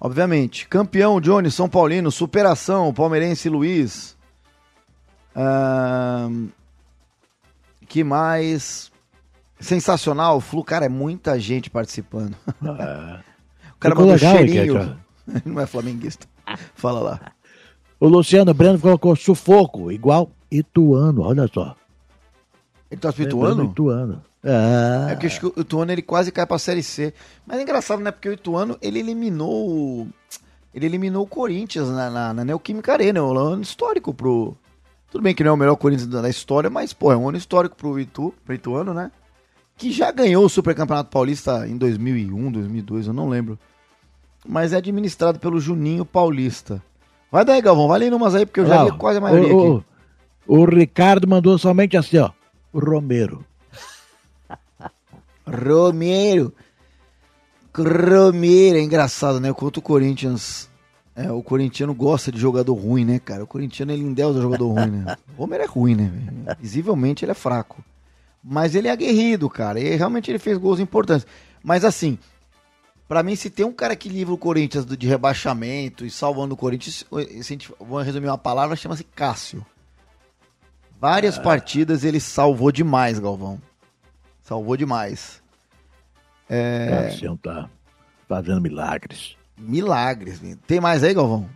Obviamente. 0.00 0.66
Campeão, 0.66 1.20
Johnny, 1.20 1.50
São 1.50 1.68
Paulino, 1.68 2.10
superação, 2.10 2.92
palmeirense 2.94 3.50
Luiz. 3.50 4.16
Que 7.86 8.02
mais? 8.02 8.90
Sensacional, 9.64 10.40
Flu, 10.40 10.62
cara, 10.62 10.86
é 10.86 10.88
muita 10.88 11.38
gente 11.40 11.70
participando. 11.70 12.36
É. 12.62 13.20
o 13.72 13.78
cara 13.80 13.94
mandou 13.94 14.12
legal, 14.12 14.36
cheirinho. 14.36 14.96
Não 15.44 15.60
é 15.60 15.66
flamenguista. 15.66 16.26
Fala 16.74 17.00
lá. 17.00 17.20
O 17.98 18.06
Luciano 18.06 18.52
Breno 18.52 18.78
colocou 18.78 19.16
sufoco, 19.16 19.90
igual 19.90 20.30
Ituano, 20.50 21.22
olha 21.22 21.48
só. 21.52 21.74
Ele 22.90 23.00
tá 23.00 23.12
Ituano? 23.16 23.64
Ituano. 23.64 24.22
Ah. 24.44 25.08
É 25.10 25.14
porque 25.16 25.46
o 25.46 25.60
Ituano 25.60 25.90
ele 25.90 26.02
quase 26.02 26.30
cai 26.30 26.46
pra 26.46 26.58
Série 26.58 26.82
C. 26.82 27.14
Mas 27.46 27.58
é 27.58 27.62
engraçado, 27.62 28.02
né? 28.02 28.10
Porque 28.10 28.28
o 28.28 28.32
Ituano 28.32 28.76
ele 28.82 28.98
eliminou. 28.98 30.06
Ele 30.74 30.86
eliminou 30.86 31.24
o 31.24 31.26
Corinthians 31.26 31.88
na, 31.88 32.10
na, 32.10 32.34
na 32.34 32.44
Neoquímica 32.44 32.92
Arena. 32.92 33.20
É 33.20 33.22
um 33.22 33.38
ano 33.38 33.62
histórico 33.62 34.12
pro, 34.12 34.56
tudo 35.14 35.22
bem 35.22 35.32
que 35.32 35.44
não 35.44 35.52
é 35.52 35.54
o 35.54 35.56
melhor 35.56 35.76
Corinthians 35.76 36.08
da 36.08 36.28
história, 36.28 36.68
mas, 36.68 36.92
pô, 36.92 37.12
é 37.12 37.16
um 37.16 37.28
ano 37.28 37.38
histórico 37.38 37.76
pro 37.76 38.00
Itu, 38.00 38.34
pro 38.44 38.52
Ituano, 38.52 38.92
né? 38.92 39.12
Que 39.76 39.90
já 39.90 40.10
ganhou 40.10 40.44
o 40.44 40.48
Super 40.48 40.74
Campeonato 40.74 41.10
Paulista 41.10 41.66
em 41.66 41.76
2001, 41.76 42.52
2002, 42.52 43.06
eu 43.08 43.12
não 43.12 43.28
lembro. 43.28 43.58
Mas 44.46 44.72
é 44.72 44.76
administrado 44.76 45.38
pelo 45.38 45.60
Juninho 45.60 46.04
Paulista. 46.04 46.82
Vai 47.30 47.44
daí, 47.44 47.60
Galvão, 47.60 47.88
vai 47.88 47.98
lendo 47.98 48.16
umas 48.16 48.34
aí, 48.34 48.46
porque 48.46 48.60
eu 48.60 48.66
já 48.66 48.84
li 48.84 48.92
quase 48.92 49.18
a 49.18 49.20
maioria 49.20 49.54
o, 49.54 49.76
aqui. 49.76 49.86
O, 50.46 50.58
o 50.58 50.64
Ricardo 50.64 51.26
mandou 51.26 51.58
somente 51.58 51.96
assim, 51.96 52.18
ó. 52.18 52.30
O 52.72 52.78
Romero. 52.78 53.44
Romero. 55.46 56.52
Romero, 57.76 58.78
é 58.78 58.82
engraçado, 58.82 59.40
né? 59.40 59.52
Quanto 59.52 59.78
o 59.78 59.82
Corinthians 59.82 60.70
é, 61.16 61.30
o 61.30 61.42
corintiano 61.42 61.94
gosta 61.94 62.32
de 62.32 62.40
jogador 62.40 62.74
ruim, 62.74 63.04
né, 63.04 63.20
cara? 63.20 63.44
O 63.44 63.46
corintiano 63.46 63.92
ele 63.92 64.02
endeusa 64.02 64.40
jogador 64.40 64.68
ruim, 64.68 64.90
né? 64.90 65.16
O 65.38 65.44
Homer 65.44 65.60
é 65.60 65.66
ruim, 65.66 65.94
né? 65.94 66.12
Visivelmente 66.58 67.24
ele 67.24 67.32
é 67.32 67.34
fraco. 67.34 67.84
Mas 68.44 68.74
ele 68.74 68.88
é 68.88 68.90
aguerrido, 68.90 69.48
cara. 69.48 69.80
E 69.80 69.96
realmente 69.96 70.30
ele 70.30 70.38
fez 70.38 70.58
gols 70.58 70.78
importantes. 70.80 71.26
Mas 71.62 71.84
assim, 71.84 72.18
Pra 73.06 73.22
mim, 73.22 73.36
se 73.36 73.50
tem 73.50 73.66
um 73.66 73.72
cara 73.72 73.94
que 73.94 74.08
livra 74.08 74.32
o 74.32 74.38
Corinthians 74.38 74.86
do- 74.86 74.96
de 74.96 75.06
rebaixamento 75.06 76.06
e 76.06 76.10
salvando 76.10 76.54
o 76.54 76.56
Corinthians, 76.56 77.04
se 77.04 77.38
a 77.38 77.42
gente 77.42 77.70
vou 77.78 78.00
resumir 78.00 78.28
uma 78.28 78.38
palavra, 78.38 78.74
chama-se 78.76 79.04
Cássio. 79.04 79.64
Várias 80.98 81.36
partidas 81.38 82.02
ele 82.02 82.18
salvou 82.18 82.72
demais, 82.72 83.18
Galvão. 83.18 83.60
Salvou 84.42 84.74
demais. 84.74 85.42
É. 86.48 87.08
Cassião 87.10 87.36
tá 87.36 87.68
fazendo 88.26 88.60
milagres. 88.60 89.36
Milagres. 89.56 90.40
Tem 90.66 90.80
mais 90.80 91.04
aí, 91.04 91.12
Galvão? 91.12 91.48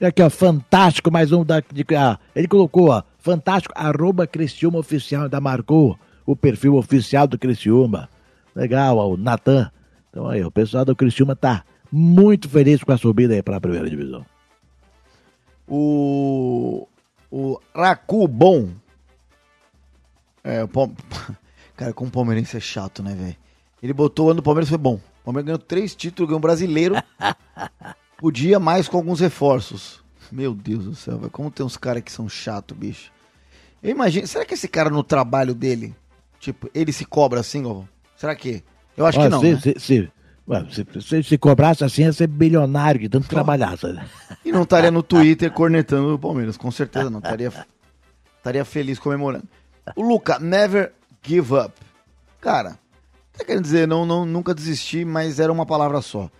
E 0.00 0.04
aqui, 0.04 0.20
ó, 0.20 0.28
fantástico, 0.28 1.12
mais 1.12 1.30
um 1.30 1.44
da. 1.44 1.60
De, 1.60 1.86
ah, 1.96 2.18
ele 2.34 2.48
colocou, 2.48 2.90
ó, 2.90 3.02
fantástico, 3.26 3.74
arroba 3.76 4.24
Criciúma 4.24 4.78
Oficial, 4.78 5.24
ainda 5.24 5.40
marcou 5.40 5.98
o 6.24 6.36
perfil 6.36 6.76
oficial 6.76 7.26
do 7.26 7.36
Criciúma. 7.36 8.08
Legal, 8.54 8.96
o 8.98 9.16
Natan. 9.16 9.68
Então 10.08 10.28
aí, 10.28 10.44
o 10.44 10.50
pessoal 10.50 10.84
do 10.84 10.94
Criciúma 10.94 11.34
tá 11.34 11.64
muito 11.90 12.48
feliz 12.48 12.84
com 12.84 12.92
a 12.92 12.96
subida 12.96 13.34
aí 13.34 13.42
pra 13.42 13.60
primeira 13.60 13.90
divisão. 13.90 14.24
O. 15.66 16.86
O 17.28 17.60
Raku 17.74 18.28
Bom. 18.28 18.70
É, 20.44 20.62
o 20.62 20.68
Palme... 20.68 20.94
Cara, 21.76 21.92
como 21.92 22.08
o 22.08 22.12
palmeirense 22.12 22.56
é 22.56 22.60
chato, 22.60 23.02
né, 23.02 23.14
velho? 23.14 23.36
Ele 23.82 23.92
botou 23.92 24.26
o 24.26 24.30
ano 24.30 24.40
do 24.40 24.42
Palmeiras 24.42 24.68
foi 24.68 24.78
bom. 24.78 24.94
O 24.94 25.24
Palmeiras 25.24 25.44
ganhou 25.44 25.58
três 25.58 25.94
títulos, 25.94 26.28
ganhou 26.28 26.38
um 26.38 26.40
brasileiro. 26.40 26.94
Podia 28.16 28.58
mais 28.58 28.88
com 28.88 28.96
alguns 28.96 29.20
reforços. 29.20 30.02
Meu 30.32 30.54
Deus 30.54 30.84
do 30.84 30.94
céu, 30.94 31.18
velho. 31.18 31.30
Como 31.30 31.50
tem 31.50 31.66
uns 31.66 31.76
caras 31.76 32.02
que 32.02 32.10
são 32.10 32.28
chatos, 32.28 32.74
bicho. 32.74 33.12
Eu 33.82 33.90
imagino. 33.90 34.26
Será 34.26 34.44
que 34.44 34.54
esse 34.54 34.68
cara 34.68 34.90
no 34.90 35.02
trabalho 35.02 35.54
dele, 35.54 35.94
tipo, 36.38 36.70
ele 36.74 36.92
se 36.92 37.04
cobra 37.04 37.40
assim, 37.40 37.62
Galvão? 37.62 37.88
Será 38.16 38.34
que? 38.34 38.62
Eu 38.96 39.06
acho 39.06 39.18
que 39.18 39.26
Ó, 39.26 39.28
não. 39.28 39.40
Se, 39.40 39.52
né? 39.52 39.60
se, 39.60 39.74
se, 39.78 40.12
ué, 40.48 40.66
se, 40.70 40.86
se, 41.00 41.22
se 41.22 41.38
cobrasse 41.38 41.84
assim, 41.84 42.02
ia 42.02 42.12
ser 42.12 42.26
bilionário 42.26 43.00
de 43.00 43.08
tanto 43.08 43.28
trabalhar. 43.28 43.76
sabe? 43.76 44.00
E 44.44 44.50
não 44.50 44.62
estaria 44.62 44.90
no 44.90 45.02
Twitter 45.02 45.50
cornetando 45.52 46.14
o 46.14 46.18
Palmeiras, 46.18 46.56
com 46.56 46.70
certeza 46.70 47.10
não. 47.10 47.18
Estaria, 47.18 47.52
estaria 48.38 48.64
feliz 48.64 48.98
comemorando. 48.98 49.44
O 49.94 50.02
Luca, 50.02 50.38
never 50.38 50.92
give 51.22 51.54
up. 51.54 51.72
Cara, 52.40 52.78
tá 53.36 53.44
querendo 53.44 53.62
dizer, 53.62 53.86
não, 53.86 54.06
não, 54.06 54.24
nunca 54.24 54.54
desisti, 54.54 55.04
mas 55.04 55.38
era 55.38 55.52
uma 55.52 55.66
palavra 55.66 56.00
só. 56.00 56.30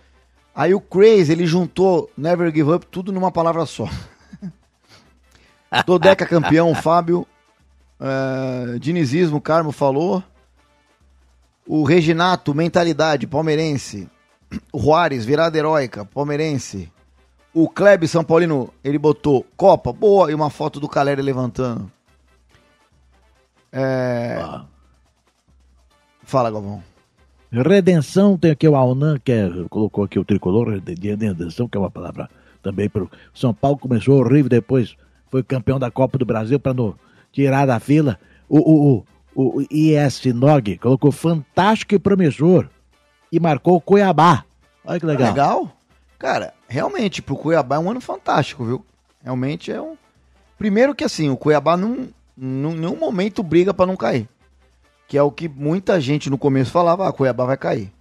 Aí 0.55 0.73
o 0.73 0.81
Crazy, 0.81 1.31
ele 1.31 1.45
juntou 1.45 2.09
never 2.17 2.51
give 2.51 2.71
up 2.71 2.85
tudo 2.87 3.11
numa 3.11 3.31
palavra 3.31 3.65
só. 3.65 3.87
Dodeca 5.85 6.25
campeão, 6.25 6.73
Fábio. 6.73 7.27
É, 7.99 8.77
dinizismo, 8.79 9.41
Carmo 9.41 9.71
falou. 9.71 10.23
O 11.65 11.83
Reginato, 11.83 12.53
mentalidade, 12.55 13.27
palmeirense. 13.27 14.09
O 14.71 14.79
Juárez, 14.79 15.25
virada 15.25 15.57
heróica, 15.57 16.05
palmeirense. 16.05 16.91
O 17.53 17.67
Kleb 17.67 18.07
São 18.07 18.23
Paulino, 18.23 18.73
ele 18.83 18.97
botou 18.97 19.45
Copa, 19.57 19.91
boa, 19.91 20.31
e 20.31 20.33
uma 20.33 20.49
foto 20.49 20.79
do 20.79 20.87
Caleri 20.87 21.21
levantando. 21.21 21.91
É... 23.71 24.39
Fala, 26.23 26.51
Galvão. 26.51 26.83
Redenção, 27.51 28.37
tem 28.37 28.51
aqui 28.51 28.67
o 28.67 28.75
Alnan, 28.75 29.17
que 29.17 29.31
é, 29.31 29.49
colocou 29.69 30.03
aqui 30.03 30.19
o 30.19 30.25
tricolor 30.25 30.79
de 30.79 30.95
de 30.95 31.09
redenção, 31.09 31.67
que 31.67 31.77
é 31.77 31.79
uma 31.79 31.89
palavra 31.89 32.29
também 32.61 32.89
para 32.89 33.05
São 33.33 33.53
Paulo. 33.53 33.77
Começou 33.77 34.19
horrível, 34.19 34.49
depois 34.49 34.95
foi 35.29 35.43
campeão 35.43 35.79
da 35.79 35.91
Copa 35.91 36.17
do 36.17 36.25
Brasil 36.25 36.59
para 36.59 36.73
não 36.73 36.95
tirar 37.31 37.65
da 37.65 37.79
fila. 37.79 38.19
O, 38.47 38.59
o, 38.59 39.05
o, 39.35 39.59
o 39.59 39.61
IS 39.69 40.25
Nog 40.33 40.77
colocou 40.77 41.11
fantástico 41.11 41.95
e 41.95 41.99
promissor 41.99 42.69
e 43.31 43.39
marcou 43.39 43.75
o 43.75 43.81
Cuiabá. 43.81 44.45
Olha 44.85 44.99
que 44.99 45.05
legal. 45.05 45.29
Legal? 45.29 45.71
Cara, 46.17 46.53
realmente, 46.67 47.21
pro 47.21 47.35
Cuiabá 47.35 47.75
é 47.75 47.79
um 47.79 47.91
ano 47.91 48.01
fantástico, 48.01 48.65
viu? 48.65 48.85
Realmente 49.23 49.71
é 49.71 49.81
um. 49.81 49.95
Primeiro 50.57 50.95
que 50.95 51.03
assim, 51.03 51.29
o 51.29 51.37
Cuiabá 51.37 51.77
em 51.77 52.13
nenhum 52.37 52.95
momento 52.95 53.43
briga 53.43 53.73
pra 53.73 53.85
não 53.85 53.95
cair. 53.95 54.27
Que 55.07 55.17
é 55.17 55.23
o 55.23 55.31
que 55.31 55.47
muita 55.47 56.01
gente 56.01 56.29
no 56.29 56.37
começo 56.37 56.71
falava, 56.71 57.07
ah, 57.07 57.13
Cuiabá 57.13 57.45
vai 57.45 57.57
cair. 57.57 57.91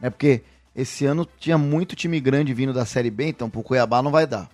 É 0.00 0.08
porque 0.08 0.42
esse 0.74 1.04
ano 1.04 1.26
tinha 1.38 1.58
muito 1.58 1.96
time 1.96 2.20
grande 2.20 2.54
vindo 2.54 2.72
da 2.72 2.84
Série 2.84 3.10
B, 3.10 3.28
então 3.28 3.50
pro 3.50 3.62
Cuiabá 3.62 4.02
não 4.02 4.10
vai 4.10 4.26
dar. 4.26 4.48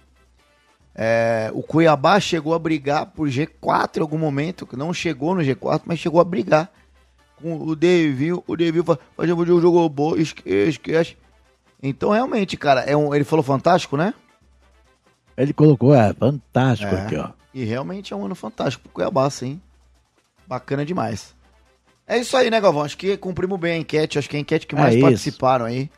É, 0.94 1.50
o 1.55 1.62
Cuiabá 1.62 2.18
chegou 2.18 2.55
a 2.55 2.59
brigar 2.59 3.07
por 3.07 3.29
G4 3.29 3.98
em 3.98 4.00
algum 4.00 4.18
momento, 4.18 4.66
que 4.66 4.76
não 4.76 4.92
chegou 4.92 5.35
no 5.35 5.40
G4, 5.40 5.83
mas 5.85 5.98
chegou 5.98 6.20
a 6.20 6.24
brigar 6.24 6.70
com 7.40 7.57
o 7.57 7.74
Devil. 7.76 8.44
O 8.46 8.57
Devil 8.57 8.85
falou, 8.85 9.00
o 9.16 9.61
jogo 9.61 9.88
bom, 9.88 10.14
esquece. 10.16 11.16
Então, 11.83 12.11
realmente, 12.11 12.57
cara, 12.57 12.83
é 12.83 12.96
um, 12.96 13.14
ele 13.14 13.24
falou 13.24 13.42
fantástico, 13.42 13.96
né? 13.96 14.12
Ele 15.37 15.53
colocou, 15.53 15.94
é 15.94 16.12
fantástico 16.12 16.94
É. 16.94 17.00
aqui, 17.00 17.16
ó. 17.16 17.31
E 17.55 17.64
realmente 17.64 18.12
é 18.12 18.16
um 18.16 18.26
ano 18.26 18.35
fantástico 18.35 18.83
pro 18.85 18.92
Cuiabá, 18.92 19.29
sim. 19.31 19.61
Bacana 20.46 20.85
demais. 20.85 21.35
É 22.07 22.18
isso 22.18 22.37
aí, 22.37 22.50
né, 22.50 22.61
Galvão? 22.61 22.83
Acho 22.83 22.96
que 22.98 23.16
cumprimos 23.16 23.59
bem 23.59 23.74
a 23.74 23.79
enquete. 23.79 24.18
Acho 24.18 24.29
que 24.29 24.37
é 24.37 24.38
a 24.38 24.40
enquete 24.40 24.66
que 24.66 24.74
mais 24.74 24.96
É 24.96 25.00
participaram 25.00 25.64
aí. 25.64 25.88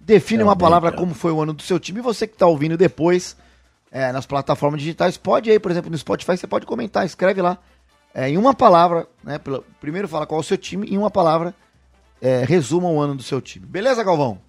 Define 0.00 0.42
uma 0.42 0.56
palavra 0.56 0.92
como 0.92 1.12
foi 1.14 1.32
o 1.32 1.42
ano 1.42 1.52
do 1.52 1.62
seu 1.62 1.78
time. 1.78 1.98
E 1.98 2.02
você 2.02 2.26
que 2.26 2.36
tá 2.36 2.46
ouvindo 2.46 2.76
depois 2.76 3.36
é, 3.90 4.12
nas 4.12 4.26
plataformas 4.26 4.80
digitais, 4.80 5.16
pode 5.16 5.50
aí, 5.50 5.58
por 5.58 5.70
exemplo, 5.70 5.90
no 5.90 5.96
Spotify, 5.98 6.36
você 6.36 6.46
pode 6.46 6.66
comentar, 6.66 7.04
escreve 7.06 7.40
lá. 7.42 7.58
É, 8.14 8.28
em 8.28 8.36
uma 8.36 8.54
palavra, 8.54 9.06
né? 9.22 9.38
pela- 9.38 9.62
primeiro 9.80 10.08
fala 10.08 10.26
qual 10.26 10.40
é 10.40 10.42
o 10.42 10.44
seu 10.44 10.56
time, 10.56 10.86
em 10.88 10.96
uma 10.98 11.10
palavra, 11.10 11.54
é, 12.20 12.42
resuma 12.44 12.88
o 12.88 13.00
ano 13.00 13.14
do 13.14 13.22
seu 13.22 13.40
time. 13.40 13.64
Beleza, 13.66 14.02
Galvão? 14.02 14.40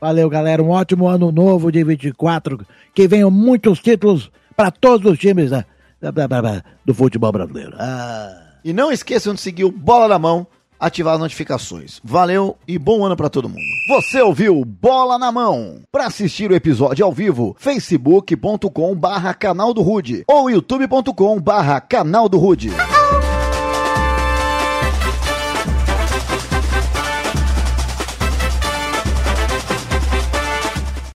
Valeu, 0.00 0.28
galera. 0.30 0.62
Um 0.62 0.70
ótimo 0.70 1.06
ano 1.08 1.30
novo 1.30 1.70
de 1.70 1.82
24. 1.84 2.64
Que 2.94 3.06
venham 3.06 3.30
muitos 3.30 3.80
títulos 3.80 4.30
para 4.56 4.70
todos 4.70 5.10
os 5.10 5.18
times 5.18 5.50
né, 5.50 5.64
da- 6.00 6.10
da- 6.10 6.26
da- 6.26 6.40
da- 6.40 6.64
do 6.84 6.94
futebol 6.94 7.30
brasileiro. 7.32 7.74
Ah. 7.78 8.54
E 8.64 8.72
não 8.72 8.90
esqueçam 8.92 9.34
de 9.34 9.40
seguir 9.40 9.64
o 9.64 9.70
Bola 9.72 10.08
na 10.08 10.18
Mão, 10.18 10.46
ativar 10.80 11.14
as 11.14 11.20
notificações. 11.20 12.00
Valeu 12.02 12.56
e 12.66 12.78
bom 12.78 13.04
ano 13.04 13.16
pra 13.16 13.28
todo 13.28 13.48
mundo. 13.48 13.60
Você 13.88 14.20
ouviu 14.20 14.64
Bola 14.64 15.18
na 15.18 15.30
Mão. 15.30 15.82
Pra 15.92 16.06
assistir 16.06 16.50
o 16.50 16.54
episódio 16.54 17.04
ao 17.04 17.12
vivo, 17.12 17.54
facebook.com 17.58 18.94
barra 18.96 19.34
canal 19.34 19.74
do 19.74 19.82
Rude 19.82 20.24
ou 20.26 20.50
youtube.com 20.50 21.40
barra 21.40 21.80
canal 21.80 22.28
do 22.28 22.38
Rude. 22.38 22.70